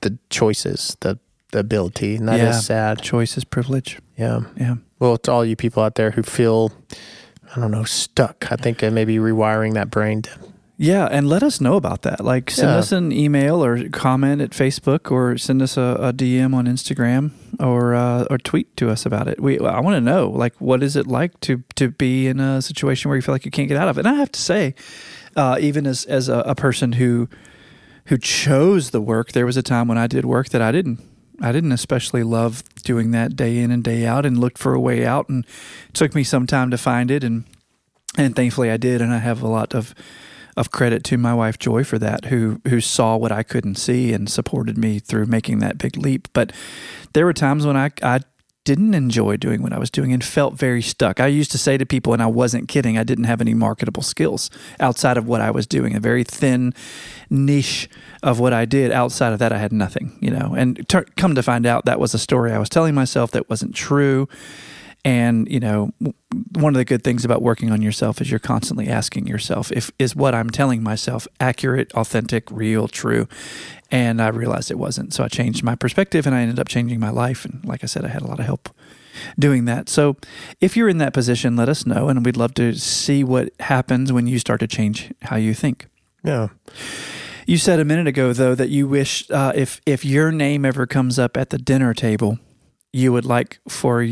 the 0.00 0.18
choices, 0.30 0.96
the 1.00 1.18
the 1.52 1.60
ability, 1.60 2.16
and 2.16 2.28
that 2.28 2.36
is 2.40 2.42
Yeah. 2.42 2.60
sad. 2.60 3.02
choice 3.02 3.36
is 3.38 3.44
privilege. 3.44 3.98
Yeah. 4.18 4.40
Yeah. 4.56 4.74
Well, 4.98 5.16
to 5.18 5.32
all 5.32 5.44
you 5.44 5.56
people 5.56 5.82
out 5.82 5.94
there 5.94 6.10
who 6.10 6.22
feel, 6.22 6.72
I 7.56 7.60
don't 7.60 7.70
know, 7.70 7.84
stuck, 7.84 8.52
I 8.52 8.56
think 8.56 8.82
uh, 8.82 8.90
maybe 8.90 9.16
rewiring 9.16 9.72
that 9.74 9.90
brain. 9.90 10.22
To, 10.22 10.30
Yeah, 10.76 11.06
and 11.10 11.26
let 11.28 11.42
us 11.42 11.58
know 11.60 11.76
about 11.76 12.02
that. 12.02 12.22
Like, 12.22 12.50
send 12.50 12.68
Yeah. 12.68 12.76
us 12.78 12.92
an 12.92 13.12
email 13.12 13.64
or 13.64 13.88
comment 13.88 14.42
at 14.42 14.50
Facebook, 14.50 15.10
or 15.10 15.38
send 15.38 15.62
us 15.62 15.76
a, 15.78 15.96
a 16.00 16.12
DM 16.12 16.52
on 16.54 16.66
Instagram, 16.66 17.30
or 17.60 17.94
uh, 17.94 18.24
or 18.30 18.38
tweet 18.38 18.76
to 18.76 18.90
us 18.90 19.06
about 19.06 19.28
it. 19.28 19.40
We 19.40 19.58
I 19.58 19.80
want 19.80 19.96
to 19.96 20.00
know, 20.00 20.28
like, 20.30 20.60
what 20.60 20.82
is 20.82 20.96
it 20.96 21.06
like 21.06 21.38
to 21.40 21.62
to 21.76 21.90
be 21.90 22.26
in 22.26 22.40
a 22.40 22.62
situation 22.62 23.08
where 23.08 23.16
you 23.16 23.22
feel 23.22 23.34
like 23.34 23.44
you 23.44 23.50
can't 23.50 23.68
get 23.68 23.76
out 23.76 23.88
of 23.88 23.98
it? 23.98 24.06
And 24.06 24.08
I 24.08 24.18
have 24.18 24.32
to 24.32 24.40
say, 24.40 24.74
uh, 25.36 25.56
even 25.60 25.86
as 25.86 26.04
as 26.04 26.28
a, 26.28 26.40
a 26.40 26.54
person 26.54 26.92
who 26.92 27.28
who 28.06 28.18
chose 28.18 28.90
the 28.90 29.00
work, 29.00 29.32
there 29.32 29.46
was 29.46 29.56
a 29.56 29.62
time 29.62 29.88
when 29.88 29.98
I 29.98 30.06
did 30.06 30.24
work 30.24 30.50
that 30.50 30.62
I 30.62 30.72
didn't. 30.72 31.00
I 31.40 31.52
didn't 31.52 31.70
especially 31.70 32.24
love 32.24 32.64
doing 32.82 33.12
that 33.12 33.36
day 33.36 33.58
in 33.58 33.70
and 33.70 33.84
day 33.84 34.06
out, 34.06 34.26
and 34.26 34.38
looked 34.38 34.58
for 34.58 34.74
a 34.74 34.80
way 34.80 35.06
out, 35.06 35.28
and 35.28 35.46
took 35.92 36.14
me 36.14 36.24
some 36.24 36.46
time 36.46 36.70
to 36.70 36.78
find 36.78 37.10
it, 37.10 37.22
and 37.22 37.44
and 38.16 38.34
thankfully 38.34 38.70
I 38.70 38.76
did, 38.76 39.00
and 39.00 39.12
I 39.12 39.18
have 39.18 39.42
a 39.42 39.48
lot 39.48 39.74
of 39.74 39.94
of 40.58 40.70
credit 40.70 41.04
to 41.04 41.16
my 41.16 41.32
wife 41.32 41.58
Joy 41.58 41.84
for 41.84 41.98
that, 41.98 42.26
who 42.26 42.60
who 42.66 42.80
saw 42.80 43.16
what 43.16 43.32
I 43.32 43.42
couldn't 43.42 43.76
see 43.76 44.12
and 44.12 44.28
supported 44.28 44.76
me 44.76 44.98
through 44.98 45.26
making 45.26 45.60
that 45.60 45.78
big 45.78 45.96
leap. 45.96 46.28
But 46.32 46.52
there 47.12 47.24
were 47.24 47.32
times 47.32 47.64
when 47.64 47.76
I 47.76 47.90
I 48.02 48.20
didn't 48.64 48.92
enjoy 48.92 49.34
doing 49.36 49.62
what 49.62 49.72
I 49.72 49.78
was 49.78 49.90
doing 49.90 50.12
and 50.12 50.22
felt 50.22 50.52
very 50.52 50.82
stuck. 50.82 51.20
I 51.20 51.26
used 51.26 51.50
to 51.52 51.58
say 51.58 51.78
to 51.78 51.86
people, 51.86 52.12
and 52.12 52.22
I 52.22 52.26
wasn't 52.26 52.68
kidding, 52.68 52.98
I 52.98 53.02
didn't 53.02 53.24
have 53.24 53.40
any 53.40 53.54
marketable 53.54 54.02
skills 54.02 54.50
outside 54.78 55.16
of 55.16 55.26
what 55.26 55.40
I 55.40 55.50
was 55.50 55.66
doing, 55.66 55.96
a 55.96 56.00
very 56.00 56.22
thin 56.22 56.74
niche 57.30 57.88
of 58.22 58.40
what 58.40 58.52
I 58.52 58.66
did. 58.66 58.92
Outside 58.92 59.32
of 59.32 59.38
that, 59.38 59.52
I 59.52 59.58
had 59.58 59.72
nothing, 59.72 60.18
you 60.20 60.30
know. 60.30 60.54
And 60.54 60.86
ter- 60.86 61.06
come 61.16 61.34
to 61.34 61.42
find 61.42 61.64
out, 61.64 61.86
that 61.86 61.98
was 61.98 62.12
a 62.12 62.18
story 62.18 62.52
I 62.52 62.58
was 62.58 62.68
telling 62.68 62.94
myself 62.94 63.30
that 63.30 63.48
wasn't 63.48 63.74
true. 63.74 64.28
And 65.04 65.50
you 65.50 65.60
know, 65.60 65.92
one 66.52 66.74
of 66.74 66.78
the 66.78 66.84
good 66.84 67.04
things 67.04 67.24
about 67.24 67.40
working 67.40 67.70
on 67.70 67.82
yourself 67.82 68.20
is 68.20 68.30
you're 68.30 68.40
constantly 68.40 68.88
asking 68.88 69.26
yourself 69.26 69.72
if 69.72 69.90
is 69.98 70.14
what 70.14 70.34
I'm 70.34 70.50
telling 70.50 70.82
myself 70.82 71.26
accurate, 71.40 71.92
authentic, 71.94 72.50
real, 72.50 72.88
true. 72.88 73.28
And 73.90 74.20
I 74.20 74.28
realized 74.28 74.70
it 74.70 74.78
wasn't, 74.78 75.14
so 75.14 75.24
I 75.24 75.28
changed 75.28 75.62
my 75.62 75.74
perspective, 75.74 76.26
and 76.26 76.34
I 76.34 76.42
ended 76.42 76.60
up 76.60 76.68
changing 76.68 77.00
my 77.00 77.08
life. 77.10 77.46
And 77.46 77.64
like 77.64 77.82
I 77.82 77.86
said, 77.86 78.04
I 78.04 78.08
had 78.08 78.20
a 78.20 78.26
lot 78.26 78.38
of 78.38 78.44
help 78.44 78.68
doing 79.38 79.64
that. 79.64 79.88
So 79.88 80.16
if 80.60 80.76
you're 80.76 80.90
in 80.90 80.98
that 80.98 81.14
position, 81.14 81.56
let 81.56 81.68
us 81.70 81.86
know, 81.86 82.08
and 82.08 82.24
we'd 82.24 82.36
love 82.36 82.52
to 82.54 82.74
see 82.74 83.24
what 83.24 83.50
happens 83.60 84.12
when 84.12 84.26
you 84.26 84.38
start 84.38 84.60
to 84.60 84.66
change 84.66 85.12
how 85.22 85.36
you 85.36 85.54
think. 85.54 85.86
yeah. 86.24 86.48
You 87.46 87.56
said 87.56 87.80
a 87.80 87.84
minute 87.86 88.06
ago, 88.06 88.34
though, 88.34 88.54
that 88.54 88.68
you 88.68 88.86
wish 88.86 89.24
uh, 89.30 89.52
if 89.54 89.80
if 89.86 90.04
your 90.04 90.30
name 90.30 90.66
ever 90.66 90.86
comes 90.86 91.18
up 91.18 91.34
at 91.34 91.48
the 91.48 91.56
dinner 91.56 91.94
table, 91.94 92.38
you 92.92 93.10
would 93.10 93.24
like 93.24 93.58
for 93.66 94.02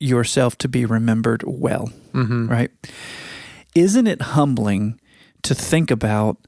yourself 0.00 0.56
to 0.58 0.68
be 0.68 0.84
remembered 0.84 1.44
well, 1.46 1.92
Mm-hmm. 2.12 2.48
right? 2.48 2.70
Isn't 3.74 4.06
it 4.08 4.20
humbling 4.22 4.98
to 5.42 5.54
think 5.54 5.90
about 5.90 6.38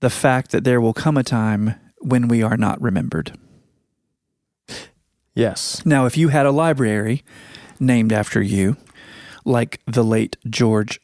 the 0.00 0.10
fact 0.10 0.50
that 0.52 0.64
there 0.64 0.80
will 0.80 0.94
come 0.94 1.16
a 1.16 1.22
time 1.24 1.74
when 2.00 2.28
we 2.28 2.42
are 2.42 2.56
not 2.56 2.80
remembered. 2.80 3.36
Yes. 5.34 5.84
Now, 5.84 6.06
if 6.06 6.16
you 6.16 6.28
had 6.28 6.46
a 6.46 6.50
library 6.50 7.24
named 7.78 8.12
after 8.12 8.42
you, 8.42 8.76
like 9.44 9.80
the 9.86 10.04
late 10.04 10.36
George 10.48 11.00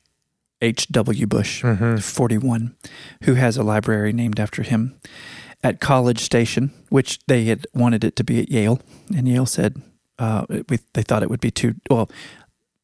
H.W. 0.60 1.26
Bush, 1.26 1.62
41, 1.62 2.76
who 3.24 3.34
has 3.34 3.56
a 3.56 3.62
library 3.62 4.12
named 4.12 4.40
after 4.40 4.62
him 4.62 4.98
at 5.62 5.80
College 5.80 6.20
Station, 6.20 6.72
which 6.88 7.18
they 7.26 7.44
had 7.44 7.66
wanted 7.74 8.02
it 8.04 8.16
to 8.16 8.24
be 8.24 8.40
at 8.40 8.50
Yale, 8.50 8.80
and 9.14 9.28
Yale 9.28 9.46
said 9.46 9.80
uh, 10.18 10.46
we, 10.68 10.78
they 10.94 11.02
thought 11.02 11.22
it 11.22 11.30
would 11.30 11.40
be 11.40 11.50
too 11.50 11.74
well. 11.90 12.10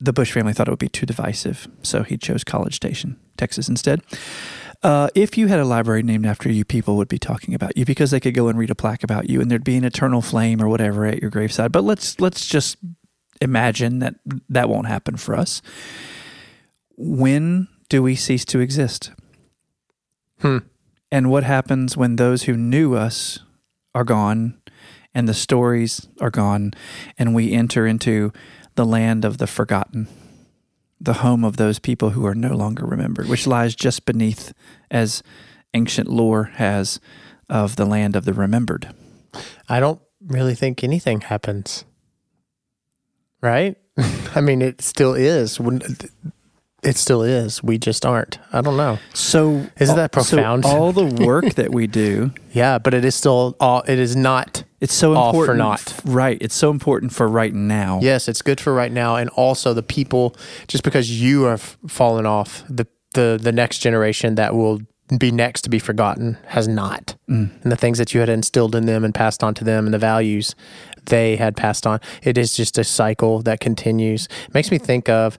The 0.03 0.13
Bush 0.13 0.33
family 0.33 0.55
thought 0.55 0.67
it 0.67 0.71
would 0.71 0.79
be 0.79 0.89
too 0.89 1.05
divisive, 1.05 1.69
so 1.83 2.03
he 2.03 2.17
chose 2.17 2.43
College 2.43 2.75
Station, 2.75 3.19
Texas, 3.37 3.69
instead. 3.69 4.01
Uh, 4.83 5.09
if 5.15 5.37
you 5.37 5.49
had 5.49 5.61
a 5.61 5.65
library 5.65 6.03
named 6.03 6.25
after 6.25 6.51
you, 6.51 6.65
people 6.65 6.97
would 6.97 7.09
be 7.09 7.19
talking 7.19 7.53
about 7.53 7.77
you 7.77 7.85
because 7.85 8.11
they 8.11 8.21
could 8.21 8.33
go 8.33 8.49
and 8.49 8.59
read 8.59 8.71
a 8.71 8.75
plaque 8.75 9.05
about 9.05 9.29
you, 9.29 9.41
and 9.41 9.51
there'd 9.51 9.63
be 9.63 9.77
an 9.77 9.85
eternal 9.85 10.23
flame 10.23 10.63
or 10.63 10.69
whatever 10.69 11.05
at 11.05 11.21
your 11.21 11.31
graveside. 11.31 11.71
But 11.71 11.85
let's 11.85 12.19
let's 12.19 12.47
just 12.47 12.79
imagine 13.43 13.99
that 13.99 14.15
that 14.49 14.69
won't 14.69 14.87
happen 14.87 15.17
for 15.17 15.35
us. 15.37 15.61
When 16.97 17.69
do 17.91 18.03
we 18.03 18.15
cease 18.17 18.45
to 18.47 18.61
exist? 18.61 19.11
Hmm. 20.41 20.59
And 21.13 21.31
what 21.31 21.45
happens 21.45 21.97
when 21.97 22.17
those 22.17 22.45
who 22.45 22.57
knew 22.57 22.95
us 22.95 23.41
are 23.95 24.05
gone 24.05 24.60
and 25.15 25.29
the 25.29 25.35
stories 25.35 26.09
are 26.21 26.31
gone 26.31 26.73
and 27.19 27.35
we 27.35 27.53
enter 27.53 27.87
into 27.87 28.33
the 28.75 28.85
land 28.87 29.25
of 29.25 29.39
the 29.39 29.47
forgotten, 29.47 30.09
the 31.01 31.15
home 31.15 31.45
of 31.45 31.57
those 31.57 31.79
people 31.79 32.11
who 32.11 32.25
are 32.27 32.35
no 32.35 32.55
longer 32.55 32.85
remembered, 32.87 33.29
which 33.29 33.47
lies 33.47 33.75
just 33.75 34.05
beneath, 34.07 34.53
as 34.91 35.23
ancient 35.75 36.09
lore 36.09 36.45
has, 36.55 37.01
of 37.49 37.77
the 37.77 37.85
land 37.85 38.15
of 38.17 38.25
the 38.25 38.33
remembered? 38.33 38.95
I 39.69 39.81
don't 39.81 40.01
really 40.25 40.55
think 40.55 40.85
anything 40.85 41.23
happens. 41.23 41.85
Right? 43.43 43.77
I 44.35 44.41
mean, 44.41 44.63
it 44.63 44.81
still 44.83 45.15
is. 45.15 45.59
It 46.83 46.97
still 46.97 47.23
is. 47.23 47.63
We 47.63 47.79
just 47.79 48.07
aren't. 48.07 48.39
I 48.53 48.61
don't 48.61 48.77
know. 48.77 48.99
So 49.13 49.67
Isn't 49.79 49.97
that 49.97 50.15
so 50.15 50.21
profound? 50.23 50.65
all 50.65 50.93
the 50.93 51.05
work 51.27 51.55
that 51.55 51.73
we 51.73 51.87
do, 51.87 52.33
Yeah, 52.53 52.79
but 52.79 52.95
it 52.95 53.05
is 53.05 53.15
still 53.15 53.57
all. 53.61 53.83
It 53.87 53.99
is 53.99 54.17
not. 54.17 54.60
It's 54.81 54.95
so 54.95 55.15
All 55.15 55.33
for 55.33 55.51
important. 55.51 55.95
Right. 56.05 56.39
It's 56.41 56.55
so 56.55 56.71
important 56.71 57.13
for 57.13 57.29
right 57.29 57.53
now. 57.53 58.01
Yes, 58.03 58.29
it's 58.29 58.43
good 58.43 58.61
for 58.61 58.73
right 58.73 58.93
now, 58.93 59.17
and 59.17 59.29
also 59.31 59.75
the 59.75 59.83
people. 59.83 60.35
Just 60.69 60.83
because 60.85 61.21
you 61.23 61.43
have 61.45 61.77
fallen 61.87 62.27
off, 62.27 62.65
the 62.69 62.87
the 63.15 63.39
the 63.41 63.53
next 63.53 63.79
generation 63.79 64.37
that 64.37 64.55
will 64.55 64.81
be 65.19 65.33
next 65.33 65.63
to 65.63 65.71
be 65.71 65.79
forgotten 65.81 66.39
has 66.47 66.69
not. 66.69 67.17
Mm. 67.29 67.51
And 67.63 67.73
the 67.73 67.77
things 67.77 67.99
that 67.99 68.15
you 68.15 68.21
had 68.21 68.29
instilled 68.29 68.75
in 68.77 68.87
them 68.87 69.05
and 69.05 69.13
passed 69.15 69.43
on 69.43 69.55
to 69.55 69.65
them, 69.65 69.85
and 69.87 69.93
the 69.93 69.99
values 69.99 70.55
they 71.07 71.37
had 71.37 71.57
passed 71.57 71.87
on, 71.87 71.99
it 72.23 72.39
is 72.39 72.55
just 72.57 72.79
a 72.79 72.85
cycle 72.85 73.43
that 73.43 73.61
continues. 73.61 74.27
It 74.49 74.55
makes 74.55 74.71
me 74.71 74.79
think 74.79 75.09
of. 75.09 75.37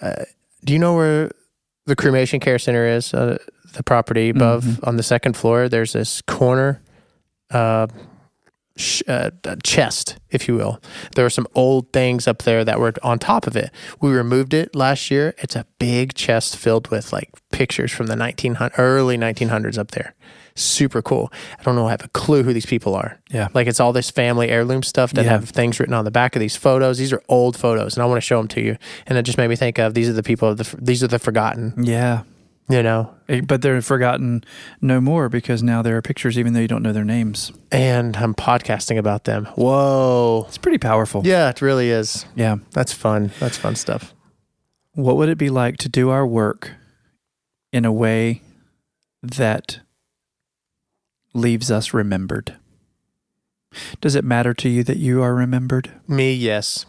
Uh, 0.00 0.24
do 0.64 0.72
you 0.72 0.78
know 0.78 0.94
where 0.94 1.30
the 1.86 1.96
cremation 1.96 2.38
care 2.40 2.58
center 2.58 2.86
is? 2.86 3.12
Uh, 3.14 3.38
the 3.72 3.82
property 3.82 4.28
above 4.28 4.62
Mm-hmm. 4.64 4.88
on 4.88 4.96
the 4.98 5.02
second 5.02 5.36
floor. 5.36 5.68
There's 5.68 5.94
this 5.94 6.22
corner. 6.22 6.80
Uh, 7.50 7.86
sh- 8.76 9.02
uh, 9.08 9.30
chest, 9.62 10.16
if 10.30 10.48
you 10.48 10.54
will. 10.54 10.80
There 11.14 11.24
were 11.24 11.30
some 11.30 11.46
old 11.54 11.92
things 11.92 12.26
up 12.28 12.38
there 12.42 12.64
that 12.64 12.78
were 12.80 12.92
on 13.02 13.18
top 13.18 13.46
of 13.46 13.56
it. 13.56 13.70
We 14.00 14.10
removed 14.10 14.54
it 14.54 14.74
last 14.74 15.10
year. 15.10 15.34
It's 15.38 15.56
a 15.56 15.66
big 15.78 16.14
chest 16.14 16.56
filled 16.56 16.88
with 16.88 17.12
like 17.12 17.30
pictures 17.52 17.92
from 17.92 18.06
the 18.06 18.16
1900 18.16 18.74
early 18.78 19.16
1900s 19.16 19.78
up 19.78 19.92
there. 19.92 20.14
Super 20.56 21.02
cool. 21.02 21.32
I 21.58 21.62
don't 21.64 21.74
know. 21.74 21.88
I 21.88 21.90
have 21.90 22.04
a 22.04 22.08
clue 22.08 22.44
who 22.44 22.52
these 22.52 22.66
people 22.66 22.94
are. 22.94 23.18
Yeah. 23.30 23.48
Like 23.54 23.66
it's 23.66 23.80
all 23.80 23.92
this 23.92 24.10
family 24.10 24.50
heirloom 24.50 24.84
stuff 24.84 25.12
that 25.14 25.24
Yeah. 25.24 25.32
have 25.32 25.48
things 25.48 25.80
written 25.80 25.94
on 25.94 26.04
the 26.04 26.12
back 26.12 26.36
of 26.36 26.40
these 26.40 26.54
photos. 26.54 26.98
These 26.98 27.12
are 27.12 27.20
old 27.28 27.56
photos, 27.56 27.94
and 27.96 28.02
I 28.04 28.06
want 28.06 28.18
to 28.18 28.20
show 28.26 28.38
them 28.38 28.46
to 28.48 28.60
you. 28.60 28.76
And 29.06 29.18
it 29.18 29.22
just 29.24 29.36
made 29.36 29.48
me 29.48 29.56
think 29.56 29.78
of 29.78 29.94
these 29.94 30.08
are 30.08 30.12
the 30.12 30.22
people. 30.22 30.50
Of 30.50 30.58
the, 30.58 30.76
these 30.80 31.02
are 31.02 31.08
the 31.08 31.18
forgotten. 31.18 31.74
Yeah. 31.76 32.22
You 32.68 32.82
know, 32.82 33.14
Eh, 33.28 33.42
But 33.42 33.60
they're 33.60 33.82
forgotten 33.82 34.42
no 34.80 34.98
more 35.00 35.28
because 35.28 35.62
now 35.62 35.82
there 35.82 35.96
are 35.98 36.02
pictures, 36.02 36.38
even 36.38 36.54
though 36.54 36.60
you 36.60 36.68
don't 36.68 36.82
know 36.82 36.92
their 36.94 37.04
names. 37.04 37.52
and 37.70 38.16
I'm 38.16 38.34
podcasting 38.34 38.96
about 38.98 39.24
them. 39.24 39.44
Whoa. 39.56 40.44
It's 40.48 40.56
pretty 40.58 40.78
powerful. 40.78 41.22
Yeah, 41.26 41.50
it 41.50 41.60
really 41.60 41.90
is. 41.90 42.24
Yeah. 42.34 42.56
That's 42.70 42.92
fun. 42.92 43.32
That's 43.38 43.58
fun 43.58 43.76
stuff. 43.76 44.14
What 44.92 45.16
would 45.16 45.28
it 45.28 45.36
be 45.38 45.50
like 45.50 45.76
to 45.78 45.88
do 45.90 46.08
our 46.10 46.26
work 46.26 46.70
in 47.72 47.84
a 47.84 47.92
way 47.92 48.40
that 49.22 49.80
leaves 51.34 51.70
us 51.70 51.92
remembered? 51.92 52.56
Does 54.00 54.14
it 54.14 54.24
matter 54.24 54.54
to 54.54 54.68
you 54.68 54.84
that 54.84 54.98
you 54.98 55.20
are 55.22 55.34
remembered? 55.34 55.90
Me, 56.06 56.32
yes. 56.32 56.86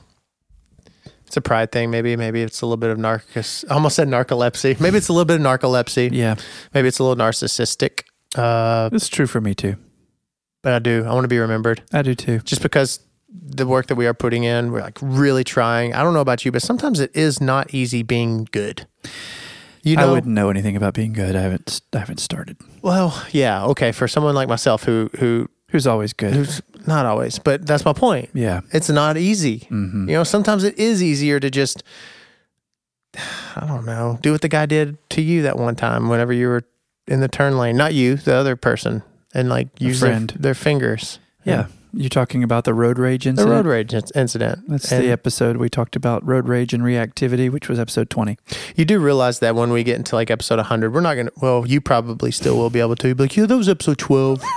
It's 1.35 1.37
a 1.37 1.41
pride 1.41 1.73
thing, 1.73 1.91
maybe. 1.91 2.15
Maybe 2.15 2.41
it's 2.43 2.61
a 2.61 2.65
little 2.65 2.77
bit 2.77 2.91
of 2.91 2.97
narcos. 2.97 3.65
I 3.69 3.73
almost 3.73 3.97
said 3.97 4.07
narcolepsy. 4.07 4.79
Maybe 4.79 4.97
it's 4.97 5.09
a 5.09 5.11
little 5.11 5.25
bit 5.25 5.41
of 5.41 5.45
narcolepsy. 5.45 6.11
Yeah, 6.13 6.35
Maybe 6.73 6.87
it's 6.87 6.97
a 6.99 7.03
little 7.03 7.21
narcissistic. 7.21 8.03
Uh, 8.35 8.89
it's 8.93 9.09
true 9.09 9.27
for 9.27 9.41
me 9.41 9.53
too. 9.53 9.75
but 10.63 10.71
I 10.71 10.79
do. 10.79 11.03
I 11.05 11.13
want 11.13 11.25
to 11.25 11.27
be 11.27 11.37
remembered 11.37 11.83
I 11.91 12.03
do 12.03 12.15
too. 12.15 12.39
just 12.39 12.61
because 12.61 13.01
the 13.29 13.67
work 13.67 13.87
that 13.87 13.95
we 13.95 14.07
are 14.07 14.13
putting 14.13 14.45
in, 14.45 14.71
we're 14.71 14.79
like 14.79 14.97
really 15.01 15.43
trying. 15.43 15.93
I 15.93 16.03
don't 16.03 16.13
know 16.13 16.21
about 16.21 16.45
you, 16.45 16.53
but 16.53 16.61
sometimes 16.61 17.01
it 17.01 17.11
is 17.13 17.41
not 17.41 17.73
easy 17.73 18.01
being 18.01 18.47
good. 18.53 18.87
You 19.83 19.97
know, 19.97 20.07
I 20.07 20.11
wouldn't 20.13 20.33
know 20.33 20.49
anything 20.49 20.77
about 20.77 20.93
being 20.93 21.11
good. 21.11 21.35
I 21.35 21.41
haven't. 21.41 21.81
I 21.93 21.97
haven't 21.99 22.21
started. 22.21 22.55
well, 22.81 23.21
yeah, 23.31 23.65
okay. 23.65 23.91
For 23.91 24.07
someone 24.07 24.35
like 24.35 24.47
myself 24.47 24.85
who 24.85 25.09
who 25.19 25.49
Who's 25.69 25.87
always 25.87 26.13
good? 26.13 26.33
who's 26.33 26.61
not 26.87 27.05
always, 27.05 27.39
but 27.39 27.65
that's 27.65 27.83
my 27.85 27.93
point. 27.93 28.29
yeah. 28.33 28.61
It's 28.71 28.89
not 28.89 29.17
easy. 29.17 29.59
hmm 29.69 30.07
You 30.07 30.15
know, 30.15 30.23
sometimes 30.23 30.63
it 30.63 30.77
is 30.77 31.01
easier 31.01 31.39
to 31.39 31.49
just, 31.49 31.83
I 33.55 33.65
don't 33.67 33.85
know, 33.85 34.19
do 34.21 34.31
what 34.31 34.41
the 34.41 34.47
guy 34.49 34.65
did 34.65 34.97
to 35.11 35.21
you 35.21 35.41
that 35.43 35.57
one 35.57 35.75
time 35.75 36.09
whenever 36.09 36.33
you 36.33 36.47
were 36.47 36.63
in 37.07 37.19
the 37.21 37.27
turn 37.27 37.57
lane. 37.57 37.77
Not 37.77 37.93
you, 37.93 38.15
the 38.15 38.35
other 38.35 38.55
person, 38.55 39.03
and 39.33 39.49
like 39.49 39.69
use 39.79 39.99
their, 40.01 40.19
their 40.19 40.53
fingers. 40.53 41.19
Yeah. 41.43 41.67
You're 41.97 42.09
talking 42.09 42.43
about 42.43 42.65
the 42.65 42.73
road 42.73 42.99
rage 42.99 43.25
incident? 43.25 43.47
The 43.49 43.55
road 43.55 43.65
rage 43.65 43.93
incident. 44.15 44.59
That's 44.67 44.91
And 44.91 45.01
the 45.05 45.11
episode 45.11 45.55
we 45.55 45.69
talked 45.69 45.95
about 45.95 46.27
road 46.27 46.49
rage 46.49 46.73
and 46.73 46.83
reactivity, 46.83 47.49
which 47.49 47.69
was 47.69 47.79
episode 47.79 48.09
20. 48.09 48.37
You 48.75 48.83
do 48.83 48.99
realize 48.99 49.39
that 49.39 49.55
when 49.55 49.71
we 49.71 49.81
get 49.83 49.95
into 49.95 50.13
like 50.15 50.29
episode 50.29 50.57
100, 50.57 50.93
we're 50.93 50.99
not 50.99 51.13
going 51.13 51.27
to, 51.27 51.31
well, 51.41 51.65
you 51.65 51.79
probably 51.79 52.31
still 52.31 52.57
will 52.57 52.69
be 52.69 52.81
able 52.81 52.97
to. 52.97 53.15
Be 53.15 53.23
like, 53.23 53.37
yeah, 53.37 53.45
that 53.45 53.55
was 53.55 53.69
episode 53.69 53.97
12. 53.97 54.43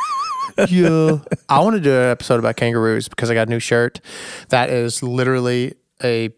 yeah. 0.69 1.19
I 1.49 1.61
want 1.61 1.77
to 1.77 1.81
do 1.81 1.93
an 1.93 2.11
episode 2.11 2.39
about 2.39 2.57
kangaroos 2.57 3.09
because 3.09 3.31
I 3.31 3.35
got 3.35 3.47
a 3.49 3.51
new 3.51 3.61
shirt 3.61 4.01
that 4.49 4.71
is 4.71 5.03
literally 5.03 5.75
a 6.03 6.31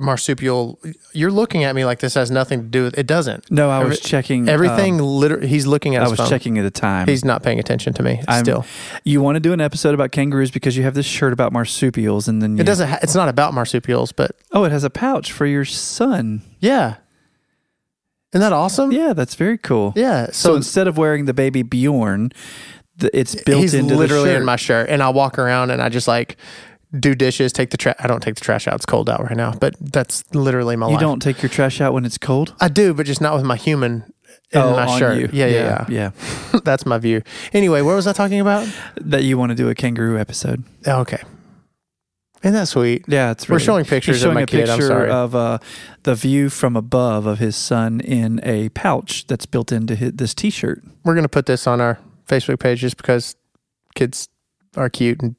marsupial. 0.00 0.78
You're 1.12 1.32
looking 1.32 1.64
at 1.64 1.74
me 1.74 1.84
like 1.84 1.98
this 1.98 2.14
has 2.14 2.30
nothing 2.30 2.60
to 2.62 2.66
do 2.68 2.84
with 2.84 2.96
it. 2.98 3.06
Doesn't. 3.06 3.50
No, 3.50 3.68
I 3.68 3.78
was 3.82 3.98
Every- 3.98 4.08
checking 4.08 4.48
Everything, 4.48 5.00
um, 5.00 5.06
literally, 5.06 5.48
he's 5.48 5.66
looking 5.66 5.96
at 5.96 6.02
I 6.02 6.08
was 6.08 6.18
phone. 6.18 6.28
checking 6.28 6.56
at 6.58 6.62
the 6.62 6.70
time. 6.70 7.08
He's 7.08 7.24
not 7.24 7.42
paying 7.42 7.58
attention 7.58 7.94
to 7.94 8.02
me 8.04 8.22
I'm- 8.28 8.44
still. 8.44 8.64
you 9.04 9.20
want 9.20 9.36
to 9.36 9.40
do 9.40 9.52
an 9.52 9.60
episode 9.60 9.94
about 9.94 10.12
kangaroos 10.12 10.50
because 10.52 10.76
you 10.76 10.84
have 10.84 10.94
this 10.94 11.06
shirt 11.06 11.32
about 11.32 11.52
marsupials, 11.52 12.28
and 12.28 12.40
then 12.40 12.56
you, 12.56 12.60
It 12.60 12.64
doesn't, 12.66 12.88
ha- 12.88 12.98
it's 13.02 13.14
not 13.16 13.28
about 13.28 13.54
marsupials, 13.54 14.12
but 14.12 14.32
Oh, 14.52 14.62
it 14.64 14.70
has 14.72 14.84
a 14.84 14.90
pouch 14.90 15.32
for 15.32 15.46
your 15.46 15.64
son. 15.64 16.42
yeah. 16.60 16.96
Isn't 18.32 18.42
that 18.42 18.52
awesome? 18.52 18.92
Yeah, 18.92 19.14
that's 19.14 19.34
very 19.34 19.56
cool. 19.56 19.94
Yeah. 19.96 20.26
So, 20.26 20.32
So, 20.32 20.54
instead 20.56 20.86
of 20.86 20.98
wearing 20.98 21.24
the 21.24 21.32
baby 21.32 21.62
Bjorn, 21.62 22.30
the, 22.98 23.16
it's 23.18 23.34
built 23.34 23.60
he's 23.62 23.74
into 23.74 23.96
literally 23.96 24.28
the 24.28 24.34
shirt. 24.34 24.40
in 24.40 24.44
my 24.46 24.56
shirt 24.56 24.88
and 24.90 25.02
i 25.02 25.08
walk 25.08 25.38
around 25.38 25.70
and 25.70 25.80
i 25.80 25.88
just 25.88 26.08
like 26.08 26.36
do 26.98 27.14
dishes 27.14 27.52
take 27.52 27.70
the 27.70 27.76
trash 27.76 27.96
i 27.98 28.06
don't 28.06 28.22
take 28.22 28.34
the 28.34 28.40
trash 28.40 28.66
out 28.66 28.74
it's 28.74 28.86
cold 28.86 29.08
out 29.08 29.22
right 29.22 29.36
now 29.36 29.52
but 29.60 29.74
that's 29.80 30.24
literally 30.34 30.76
my 30.76 30.86
you 30.86 30.92
life 30.92 31.00
don't 31.00 31.20
take 31.20 31.42
your 31.42 31.50
trash 31.50 31.80
out 31.80 31.92
when 31.92 32.04
it's 32.04 32.18
cold. 32.18 32.54
i 32.60 32.68
do 32.68 32.94
but 32.94 33.06
just 33.06 33.20
not 33.20 33.34
with 33.34 33.44
my 33.44 33.56
human 33.56 34.12
in 34.50 34.60
oh, 34.60 34.72
my 34.72 34.86
on 34.86 34.98
shirt 34.98 35.18
you. 35.18 35.28
yeah 35.32 35.46
yeah 35.46 35.84
yeah, 35.88 36.10
yeah, 36.52 36.60
that's 36.64 36.86
my 36.86 36.98
view 36.98 37.22
anyway 37.52 37.82
what 37.82 37.94
was 37.94 38.06
i 38.06 38.12
talking 38.12 38.40
about 38.40 38.66
That 38.96 39.22
you 39.22 39.36
want 39.36 39.50
to 39.50 39.56
do 39.56 39.68
a 39.68 39.74
kangaroo 39.74 40.18
episode. 40.18 40.64
okay 40.86 41.22
isn't 42.42 42.54
that 42.54 42.68
sweet 42.68 43.04
Yeah, 43.08 43.32
it's 43.32 43.48
we're 43.48 43.56
really, 43.56 43.64
showing 43.64 43.84
He's 43.84 43.90
pictures 43.90 44.16
of 44.22 44.26
showing 44.28 44.34
my 44.36 44.42
a 44.42 44.46
kid 44.46 44.70
i'm 44.70 44.78
picture 44.78 44.86
sorry 44.88 45.10
of 45.10 45.34
uh, 45.34 45.58
the 46.04 46.14
view 46.14 46.48
from 46.48 46.76
above 46.76 47.26
of 47.26 47.38
his 47.40 47.56
son 47.56 48.00
in 48.00 48.40
a 48.44 48.68
pouch 48.70 49.26
that's 49.26 49.44
built 49.44 49.72
into 49.72 49.94
his, 49.94 50.12
this 50.12 50.34
T-shirt. 50.34 50.82
we're 51.04 51.14
going 51.14 51.24
to 51.24 51.28
put 51.28 51.46
this 51.46 51.66
on 51.66 51.80
our 51.80 51.98
facebook 52.28 52.60
page 52.60 52.80
just 52.80 52.96
because 52.96 53.34
kids 53.94 54.28
are 54.76 54.88
cute 54.90 55.20
and 55.22 55.34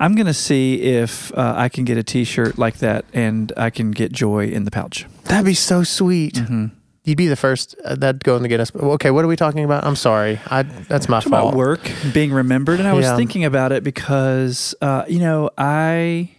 I'm 0.00 0.16
gonna 0.16 0.34
see 0.34 0.82
if 0.82 1.32
uh, 1.38 1.54
I 1.56 1.68
can 1.68 1.84
get 1.84 1.96
a 1.96 2.02
T-shirt 2.02 2.58
like 2.58 2.78
that, 2.78 3.04
and 3.14 3.52
I 3.56 3.70
can 3.70 3.92
get 3.92 4.10
Joy 4.10 4.46
in 4.48 4.64
the 4.64 4.70
pouch. 4.72 5.06
that'd 5.26 5.44
be 5.46 5.54
so 5.54 5.84
sweet 5.84 6.34
Mm-hmm. 6.34 6.66
you'd 7.04 7.16
be 7.16 7.28
the 7.28 7.36
first 7.36 7.76
uh, 7.84 7.94
that'd 7.94 8.24
go 8.24 8.34
in 8.36 8.42
the 8.42 8.48
guinness 8.48 8.72
okay 8.74 9.12
what 9.12 9.24
are 9.24 9.28
we 9.28 9.36
talking 9.36 9.62
about 9.64 9.84
i'm 9.84 9.94
sorry 9.96 10.40
i 10.46 10.62
that's 10.64 11.08
my 11.08 11.20
fault 11.20 11.50
about 11.52 11.54
work 11.56 11.88
being 12.12 12.32
remembered, 12.32 12.80
and 12.80 12.88
I 12.88 12.94
was 12.94 13.04
Yeah. 13.06 13.16
thinking 13.16 13.44
about 13.44 13.70
it 13.72 13.84
because 13.84 14.74
uh, 14.82 15.04
you 15.08 15.20
know 15.20 15.50
I 15.56 16.30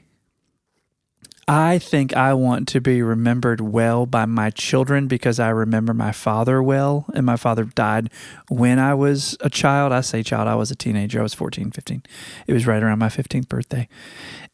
I 1.52 1.80
think 1.80 2.16
I 2.16 2.34
want 2.34 2.70
to 2.70 2.80
be 2.80 3.02
remembered 3.02 3.60
well 3.60 4.06
by 4.06 4.26
my 4.26 4.52
children 4.52 5.08
because 5.08 5.38
I 5.38 5.50
remember 5.50 5.94
my 5.94 6.14
father 6.14 6.64
well, 6.64 7.08
and 7.14 7.26
my 7.26 7.36
father 7.36 7.66
died 7.66 8.10
when 8.48 8.80
I 8.80 8.94
was 8.94 9.36
a 9.42 9.50
child. 9.50 9.92
I 9.92 10.00
say 10.00 10.24
child, 10.24 10.48
I 10.48 10.56
was 10.56 10.72
a 10.72 10.78
teenager. 10.78 11.20
I 11.20 11.24
was 11.24 11.34
14, 11.34 11.72
15. 11.72 12.04
It 12.48 12.54
was 12.54 12.66
right 12.66 12.82
around 12.82 13.00
my 13.00 13.10
15th 13.10 13.50
birthday. 13.50 13.90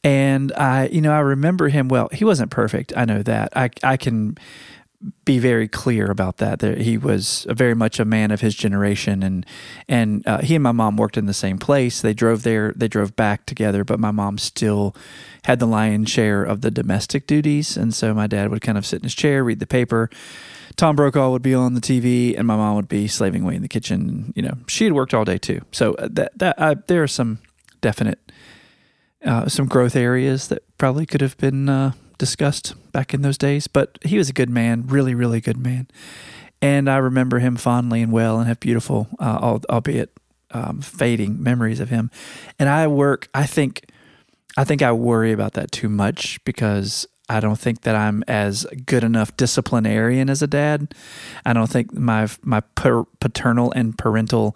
And 0.03 0.51
I, 0.53 0.88
you 0.88 1.01
know, 1.01 1.13
I 1.13 1.19
remember 1.19 1.69
him 1.69 1.88
well. 1.88 2.10
He 2.12 2.25
wasn't 2.25 2.49
perfect. 2.49 2.91
I 2.97 3.05
know 3.05 3.21
that. 3.21 3.55
I, 3.55 3.69
I 3.83 3.95
can 3.95 4.36
be 5.25 5.38
very 5.38 5.67
clear 5.67 6.10
about 6.10 6.38
that. 6.38 6.60
That 6.60 6.79
he 6.79 6.97
was 6.97 7.45
very 7.49 7.75
much 7.75 7.99
a 7.99 8.05
man 8.05 8.31
of 8.31 8.41
his 8.41 8.55
generation, 8.55 9.21
and 9.23 9.45
and 9.88 10.27
uh, 10.27 10.39
he 10.39 10.55
and 10.55 10.63
my 10.63 10.71
mom 10.71 10.97
worked 10.97 11.17
in 11.17 11.25
the 11.25 11.33
same 11.33 11.57
place. 11.57 12.01
They 12.01 12.13
drove 12.13 12.43
there, 12.43 12.73
they 12.75 12.88
drove 12.88 13.15
back 13.15 13.45
together, 13.45 13.83
but 13.83 13.99
my 13.99 14.12
mom 14.12 14.38
still 14.38 14.95
had 15.43 15.60
the 15.60 15.67
lion's 15.67 16.10
share 16.10 16.43
of 16.43 16.62
the 16.62 16.71
domestic 16.71 17.27
duties, 17.27 17.77
and 17.77 17.93
so 17.93 18.13
my 18.13 18.27
dad 18.27 18.49
would 18.49 18.62
kind 18.62 18.77
of 18.77 18.86
sit 18.86 18.97
in 18.97 19.03
his 19.03 19.15
chair, 19.15 19.43
read 19.43 19.60
the 19.60 19.67
paper. 19.67 20.10
Tom 20.75 20.95
Brokaw 20.95 21.31
would 21.31 21.41
be 21.41 21.53
on 21.53 21.73
the 21.73 21.81
TV, 21.81 22.38
and 22.38 22.47
my 22.47 22.55
mom 22.55 22.75
would 22.75 22.88
be 22.88 23.07
slaving 23.07 23.43
away 23.43 23.55
in 23.55 23.62
the 23.62 23.67
kitchen. 23.67 24.33
You 24.36 24.43
know, 24.43 24.57
she 24.67 24.83
had 24.83 24.93
worked 24.93 25.13
all 25.13 25.25
day 25.25 25.38
too. 25.38 25.62
So 25.71 25.93
uh, 25.95 26.07
that 26.12 26.38
that 26.39 26.60
I, 26.60 26.75
there 26.88 27.03
are 27.03 27.07
some 27.07 27.39
definite 27.81 28.31
uh, 29.23 29.47
some 29.47 29.67
growth 29.67 29.95
areas 29.95 30.47
that 30.47 30.63
probably 30.77 31.05
could 31.05 31.21
have 31.21 31.38
been 31.38 31.69
uh, 31.69 31.91
discussed 32.17 32.75
back 32.91 33.13
in 33.13 33.21
those 33.21 33.38
days. 33.38 33.67
But 33.67 33.97
he 34.03 34.17
was 34.17 34.30
a 34.30 34.34
good 34.34 34.49
man, 34.49 34.88
really, 34.88 35.15
really 35.15 35.41
good 35.41 35.58
man. 35.58 35.88
And 36.62 36.89
I 36.89 36.97
remember 36.97 37.39
him 37.39 37.56
fondly 37.56 38.01
and 38.01 38.12
well 38.12 38.39
and 38.39 38.47
have 38.47 38.60
beautiful, 38.60 39.08
uh, 39.19 39.60
albeit 39.69 40.12
um, 40.51 40.82
fading 40.82 41.41
memories 41.41 41.80
of 41.80 41.89
him. 41.89 42.10
And 42.58 42.67
I 42.67 42.88
work, 42.88 43.30
I 43.34 43.45
think, 43.45 43.89
I 44.58 44.63
think 44.63 44.82
I 44.82 44.91
worry 44.91 45.32
about 45.32 45.53
that 45.53 45.71
too 45.71 45.89
much 45.89 46.43
because 46.45 47.08
I 47.30 47.39
don't 47.39 47.60
think 47.60 47.82
that 47.82 47.95
I'm 47.95 48.23
as 48.27 48.65
good 48.86 49.03
enough 49.03 49.36
disciplinarian 49.36 50.30
as 50.30 50.41
a 50.41 50.47
dad. 50.47 50.93
I 51.45 51.53
don't 51.53 51.69
think 51.69 51.93
my 51.93 52.30
my 52.41 52.62
paternal 53.19 53.71
and 53.73 53.97
parental 53.97 54.56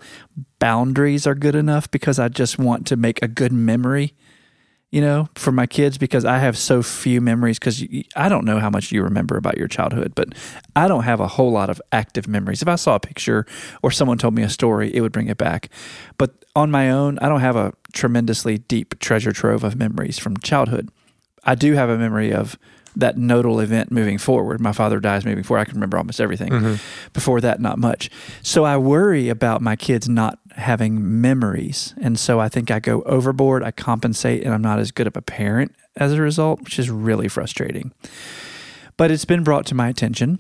boundaries 0.60 1.28
are 1.28 1.36
good 1.36 1.56
enough 1.56 1.92
because 1.92 2.18
I 2.18 2.30
just 2.30 2.58
want 2.58 2.88
to 2.88 2.96
make 2.96 3.22
a 3.22 3.28
good 3.28 3.52
memory 3.52 4.14
you 4.92 5.00
know, 5.00 5.30
for 5.36 5.54
my 5.54 5.66
kids 5.66 5.98
because 5.98 6.26
I 6.26 6.38
have 6.40 6.58
so 6.58 6.84
few 6.84 7.22
memories. 7.22 7.58
Because 7.58 7.84
I 8.16 8.28
don't 8.28 8.46
know 8.46 8.60
how 8.60 8.70
much 8.70 8.92
you 8.92 9.04
remember 9.04 9.38
about 9.38 9.58
your 9.58 9.68
childhood, 9.68 10.14
but 10.16 10.36
I 10.76 10.88
don't 10.88 11.04
have 11.04 11.22
a 11.22 11.28
whole 11.28 11.52
lot 11.52 11.70
of 11.70 11.82
active 11.92 12.28
memories. 12.28 12.62
If 12.62 12.68
I 12.68 12.76
saw 12.76 12.96
a 12.96 13.00
picture 13.00 13.46
or 13.82 13.92
someone 13.92 14.18
told 14.18 14.36
me 14.36 14.44
a 14.44 14.50
story, 14.50 14.94
it 14.94 15.02
would 15.02 15.14
bring 15.14 15.30
it 15.30 15.38
back. 15.38 15.70
But 16.18 16.46
on 16.56 16.70
my 16.70 16.92
own, 16.92 17.18
I 17.20 17.30
don't 17.30 17.40
have 17.40 17.56
a 17.56 17.74
tremendously 17.94 18.58
deep 18.58 19.00
treasure 19.00 19.32
trove 19.32 19.64
of 19.64 19.78
memories 19.78 20.20
from 20.20 20.38
childhood. 20.38 20.90
I 21.44 21.56
do 21.56 21.74
have 21.74 21.90
a 21.90 21.98
memory 21.98 22.34
of 22.34 22.58
that 22.96 23.18
nodal 23.18 23.60
event 23.60 23.92
moving 23.92 24.18
forward. 24.18 24.60
My 24.60 24.72
father 24.72 25.00
dies 25.00 25.26
moving 25.26 25.44
forward. 25.44 25.62
I 25.62 25.66
can 25.66 25.76
remember 25.76 25.98
almost 25.98 26.20
everything. 26.20 26.52
Mm-hmm. 26.52 26.76
Before 27.14 27.42
that, 27.42 27.60
not 27.60 27.78
much. 27.78 28.10
So 28.42 28.66
I 28.66 28.78
worry 28.78 29.30
about 29.30 29.62
my 29.62 29.76
kids 29.76 30.10
not 30.10 30.40
having 30.56 31.22
memories. 31.22 31.94
And 32.02 32.20
so 32.20 32.40
I 32.40 32.50
think 32.50 32.72
I 32.72 32.80
go 32.80 33.02
overboard, 33.04 33.64
I 33.64 33.72
compensate, 33.72 34.44
and 34.44 34.54
I'm 34.54 34.62
not 34.62 34.80
as 34.80 34.92
good 34.92 35.08
of 35.08 35.16
a 35.16 35.22
parent 35.22 35.76
as 35.96 36.14
a 36.14 36.22
result, 36.22 36.62
which 36.62 36.80
is 36.80 36.90
really 36.90 37.28
frustrating. 37.28 37.92
But 38.98 39.12
it's 39.12 39.26
been 39.26 39.44
brought 39.44 39.66
to 39.68 39.76
my 39.76 39.88
attention 39.88 40.40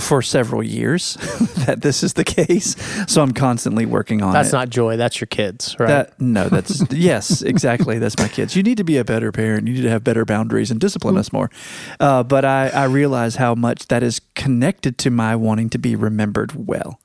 for 0.00 0.22
several 0.22 0.62
years 0.62 1.14
that 1.66 1.82
this 1.82 2.02
is 2.02 2.14
the 2.14 2.24
case. 2.24 2.76
So 3.10 3.22
I'm 3.22 3.32
constantly 3.32 3.84
working 3.84 4.22
on 4.22 4.32
That's 4.32 4.50
it. 4.50 4.52
not 4.52 4.70
joy. 4.70 4.96
That's 4.96 5.20
your 5.20 5.26
kids, 5.26 5.76
right? 5.78 5.88
That 5.88 6.20
no, 6.20 6.48
that's 6.48 6.82
yes, 6.92 7.42
exactly. 7.42 7.98
That's 7.98 8.16
my 8.18 8.28
kids. 8.28 8.54
You 8.54 8.62
need 8.62 8.76
to 8.76 8.84
be 8.84 8.96
a 8.96 9.04
better 9.04 9.32
parent. 9.32 9.66
You 9.66 9.74
need 9.74 9.82
to 9.82 9.90
have 9.90 10.04
better 10.04 10.24
boundaries 10.24 10.70
and 10.70 10.80
discipline 10.80 11.16
us 11.16 11.32
more. 11.32 11.50
Uh, 11.98 12.22
but 12.22 12.44
I, 12.44 12.68
I 12.68 12.84
realize 12.84 13.36
how 13.36 13.54
much 13.54 13.88
that 13.88 14.02
is 14.02 14.20
connected 14.34 14.98
to 14.98 15.10
my 15.10 15.34
wanting 15.34 15.68
to 15.70 15.78
be 15.78 15.96
remembered 15.96 16.52
well, 16.54 17.00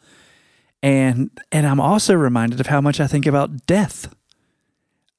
and 0.81 1.31
and 1.51 1.65
I'm 1.65 1.79
also 1.79 2.13
reminded 2.13 2.59
of 2.59 2.67
how 2.67 2.81
much 2.81 2.99
I 2.99 3.07
think 3.07 3.25
about 3.25 3.65
death. 3.65 4.13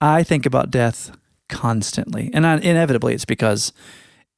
I 0.01 0.23
think 0.23 0.47
about 0.47 0.71
death 0.71 1.17
constantly, 1.49 2.31
and 2.33 2.47
I, 2.47 2.59
inevitably 2.59 3.15
it's 3.15 3.25
because 3.25 3.73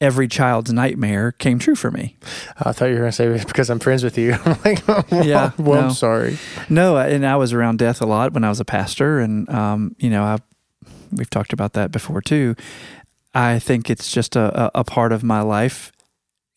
every 0.00 0.28
child's 0.28 0.72
nightmare 0.72 1.32
came 1.32 1.58
true 1.58 1.74
for 1.74 1.90
me. 1.90 2.16
I 2.58 2.72
thought 2.72 2.86
you 2.86 2.94
were 2.94 3.00
going 3.00 3.12
to 3.12 3.16
say 3.16 3.44
because 3.46 3.70
I'm 3.70 3.78
friends 3.78 4.04
with 4.04 4.18
you. 4.18 4.32
I'm 4.44 4.58
like, 4.64 4.86
well, 5.10 5.26
Yeah, 5.26 5.52
well, 5.58 5.80
no. 5.80 5.86
I'm 5.88 5.94
sorry. 5.94 6.38
No, 6.68 6.96
and 6.96 7.26
I 7.26 7.36
was 7.36 7.52
around 7.52 7.78
death 7.78 8.00
a 8.00 8.06
lot 8.06 8.32
when 8.32 8.44
I 8.44 8.48
was 8.48 8.60
a 8.60 8.64
pastor, 8.64 9.18
and 9.20 9.48
um, 9.48 9.94
you 9.98 10.10
know, 10.10 10.22
I 10.22 10.38
we've 11.12 11.30
talked 11.30 11.52
about 11.52 11.72
that 11.74 11.90
before 11.92 12.20
too. 12.20 12.54
I 13.34 13.58
think 13.58 13.90
it's 13.90 14.10
just 14.10 14.34
a, 14.34 14.64
a, 14.64 14.80
a 14.80 14.84
part 14.84 15.12
of 15.12 15.22
my 15.22 15.40
life. 15.40 15.92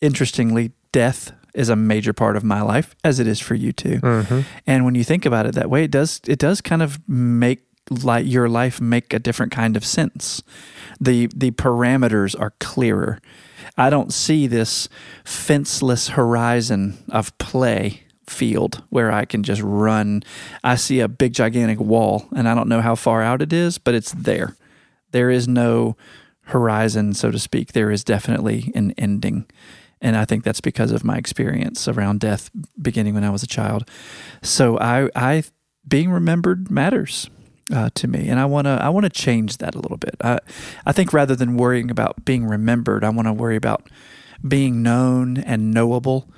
Interestingly, 0.02 0.72
death 0.94 1.34
is 1.54 1.68
a 1.70 1.76
major 1.76 2.14
part 2.14 2.38
of 2.38 2.44
my 2.44 2.62
life, 2.62 2.96
as 3.04 3.20
it 3.20 3.28
is 3.28 3.40
for 3.40 3.56
you 3.56 3.74
too. 3.74 4.00
Mm-hmm. 4.00 4.42
And 4.66 4.86
when 4.86 4.96
you 4.96 5.04
think 5.04 5.26
about 5.26 5.46
it 5.46 5.56
that 5.56 5.70
way, 5.70 5.84
it 5.84 5.92
does 5.92 6.22
it 6.28 6.40
does 6.40 6.62
kind 6.62 6.82
of 6.82 7.00
make 7.08 7.64
like 7.90 8.26
your 8.26 8.50
life 8.50 8.80
make 8.80 9.14
a 9.14 9.20
different 9.20 9.52
kind 9.52 9.78
of 9.78 9.86
sense. 9.86 10.42
The 11.00 11.28
the 11.36 11.52
parameters 11.52 12.40
are 12.40 12.54
clearer. 12.60 13.20
I 13.78 13.90
don't 13.90 14.12
see 14.12 14.48
this 14.48 14.90
fenceless 15.24 16.10
horizon 16.10 16.98
of 17.10 17.38
play 17.38 18.04
field 18.28 18.84
where 18.90 19.12
I 19.12 19.26
can 19.26 19.44
just 19.44 19.62
run. 19.62 20.24
I 20.64 20.76
see 20.76 21.00
a 21.00 21.08
big 21.08 21.34
gigantic 21.34 21.80
wall 21.80 22.28
and 22.36 22.48
I 22.48 22.56
don't 22.56 22.70
know 22.70 22.82
how 22.82 22.96
far 22.96 23.22
out 23.22 23.42
it 23.42 23.54
is, 23.54 23.78
but 23.78 23.96
it's 23.96 24.12
there. 24.12 24.56
There 25.12 25.30
is 25.30 25.48
no 25.48 25.98
horizon, 26.44 27.14
so 27.14 27.32
to 27.32 27.40
speak. 27.40 27.74
There 27.74 27.92
is 27.92 28.04
definitely 28.04 28.72
an 28.76 28.94
ending. 28.98 29.46
And 30.02 30.16
I 30.16 30.26
think 30.26 30.44
that's 30.44 30.62
because 30.62 30.92
of 30.92 31.04
my 31.04 31.18
experience 31.18 31.88
around 31.88 32.20
death 32.20 32.50
beginning 32.82 33.14
when 33.14 33.24
I 33.24 33.30
was 33.30 33.44
a 33.44 33.48
child. 33.48 33.90
So 34.42 34.78
I, 34.80 35.10
I 35.16 35.44
being 35.88 36.12
remembered 36.12 36.70
matters 36.70 37.30
uh, 37.74 37.90
to 37.96 38.08
me, 38.08 38.30
and 38.30 38.40
I 38.40 38.46
want 38.46 38.66
to 38.66 38.80
I 38.82 38.90
want 38.90 39.06
to 39.06 39.10
change 39.10 39.58
that 39.58 39.76
a 39.76 39.80
little 39.80 39.98
bit. 39.98 40.16
I 40.22 40.40
I 40.86 40.92
think 40.92 41.14
rather 41.14 41.36
than 41.36 41.58
worrying 41.58 41.92
about 41.92 42.26
being 42.26 42.46
remembered, 42.46 43.04
I 43.04 43.10
want 43.10 43.28
to 43.28 43.34
worry 43.34 43.56
about 43.56 43.90
being 44.48 44.82
known 44.82 45.38
and 45.38 45.72
knowable, 45.72 46.30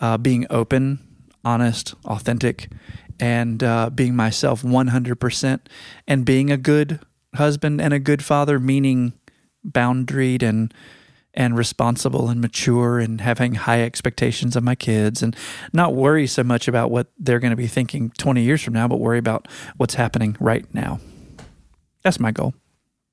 uh, 0.00 0.18
being 0.18 0.46
open, 0.50 1.00
honest, 1.44 1.94
authentic, 2.04 2.70
and 3.18 3.62
uh, 3.62 3.90
being 3.90 4.14
myself 4.14 4.62
one 4.62 4.88
hundred 4.88 5.20
percent, 5.20 5.68
and 6.06 6.24
being 6.24 6.50
a 6.50 6.56
good 6.56 7.00
husband 7.34 7.80
and 7.80 7.92
a 7.92 7.98
good 7.98 8.24
father, 8.24 8.58
meaning 8.58 9.12
boundaried 9.66 10.42
and 10.42 10.72
and 11.36 11.56
responsible 11.56 12.28
and 12.30 12.40
mature 12.40 12.98
and 12.98 13.20
having 13.20 13.54
high 13.54 13.82
expectations 13.82 14.56
of 14.56 14.64
my 14.64 14.74
kids 14.74 15.22
and 15.22 15.36
not 15.72 15.94
worry 15.94 16.26
so 16.26 16.42
much 16.42 16.66
about 16.66 16.90
what 16.90 17.08
they're 17.18 17.38
going 17.38 17.50
to 17.50 17.56
be 17.56 17.66
thinking 17.66 18.10
20 18.18 18.42
years 18.42 18.62
from 18.62 18.72
now, 18.74 18.88
but 18.88 18.98
worry 18.98 19.18
about 19.18 19.46
what's 19.76 19.94
happening 19.94 20.36
right 20.40 20.64
now. 20.74 20.98
That's 22.02 22.18
my 22.18 22.30
goal. 22.30 22.54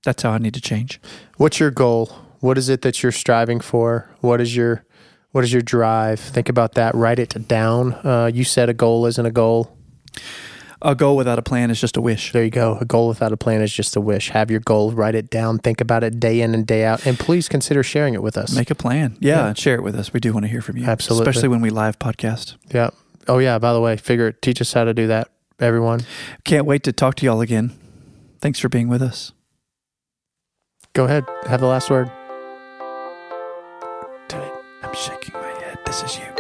That's 0.04 0.24
how 0.24 0.32
I 0.32 0.38
need 0.38 0.54
to 0.54 0.62
change. 0.62 1.02
What's 1.38 1.60
your 1.60 1.72
goal? 1.72 2.08
What 2.40 2.58
is 2.58 2.70
it 2.70 2.82
that 2.82 3.04
you're 3.04 3.12
striving 3.12 3.60
for? 3.60 4.10
What 4.22 4.42
is 4.42 4.56
your 4.56 4.86
what 5.32 5.44
is 5.44 5.52
your 5.52 5.64
drive? 5.64 6.20
Think 6.20 6.48
about 6.48 6.76
that. 6.76 6.94
Write 6.94 7.18
it 7.18 7.48
down. 7.48 7.94
Uh, 7.94 8.30
you 8.32 8.44
said 8.44 8.70
a 8.70 8.74
goal 8.74 9.08
isn't 9.08 9.26
a 9.26 9.32
goal. 9.32 9.76
A 10.86 10.96
goal 10.96 11.16
without 11.16 11.40
a 11.40 11.42
plan 11.42 11.72
is 11.72 11.80
just 11.80 11.96
a 11.96 12.02
wish. 12.02 12.34
There 12.34 12.44
you 12.44 12.50
go. 12.50 12.78
A 12.82 12.84
goal 12.86 13.08
without 13.08 13.32
a 13.32 13.38
plan 13.38 13.62
is 13.62 13.72
just 13.72 13.96
a 13.96 14.02
wish. 14.02 14.30
Have 14.32 14.52
your 14.52 14.60
goal, 14.60 14.92
write 14.92 15.16
it 15.16 15.30
down, 15.30 15.58
think 15.60 15.80
about 15.80 16.04
it 16.04 16.20
day 16.20 16.42
in 16.42 16.54
and 16.54 16.68
day 16.68 16.84
out, 16.84 17.06
and 17.06 17.18
please 17.18 17.48
consider 17.48 17.84
sharing 17.84 18.14
it 18.14 18.22
with 18.22 18.36
us. 18.38 18.54
Make 18.54 18.70
a 18.70 18.76
plan. 18.76 19.16
Yeah, 19.22 19.48
Yeah. 19.48 19.54
share 19.54 19.76
it 19.76 19.82
with 19.84 19.96
us. 19.96 20.12
We 20.12 20.20
do 20.20 20.34
want 20.34 20.44
to 20.44 20.50
hear 20.50 20.62
from 20.62 20.76
you. 20.76 20.86
Absolutely. 20.86 21.30
Especially 21.30 21.48
when 21.48 21.62
we 21.62 21.70
live 21.70 22.00
podcast. 22.00 22.56
yeah. 22.74 22.90
Oh 23.30 23.38
yeah. 23.38 23.58
By 23.60 23.72
the 23.72 23.80
way, 23.80 23.96
figure 23.96 24.28
it. 24.28 24.42
Teach 24.42 24.60
us 24.60 24.74
how 24.74 24.84
to 24.84 24.94
do 24.94 25.08
that, 25.08 25.30
everyone. 25.58 26.02
Can't 26.44 26.66
wait 26.66 26.84
to 26.84 26.92
talk 26.92 27.16
to 27.16 27.26
y'all 27.26 27.40
again. 27.40 27.72
Thanks 28.42 28.60
for 28.60 28.68
being 28.68 28.90
with 28.90 29.02
us. 29.02 29.32
Go 30.92 31.06
ahead. 31.06 31.24
Have 31.48 31.62
the 31.62 31.68
last 31.68 31.90
word. 31.90 32.12
Do 34.28 34.36
it. 34.38 34.52
I'm 34.84 34.94
shaking 34.94 35.34
my 35.36 35.48
head. 35.64 35.78
This 35.86 36.04
is 36.04 36.18
you. 36.18 36.33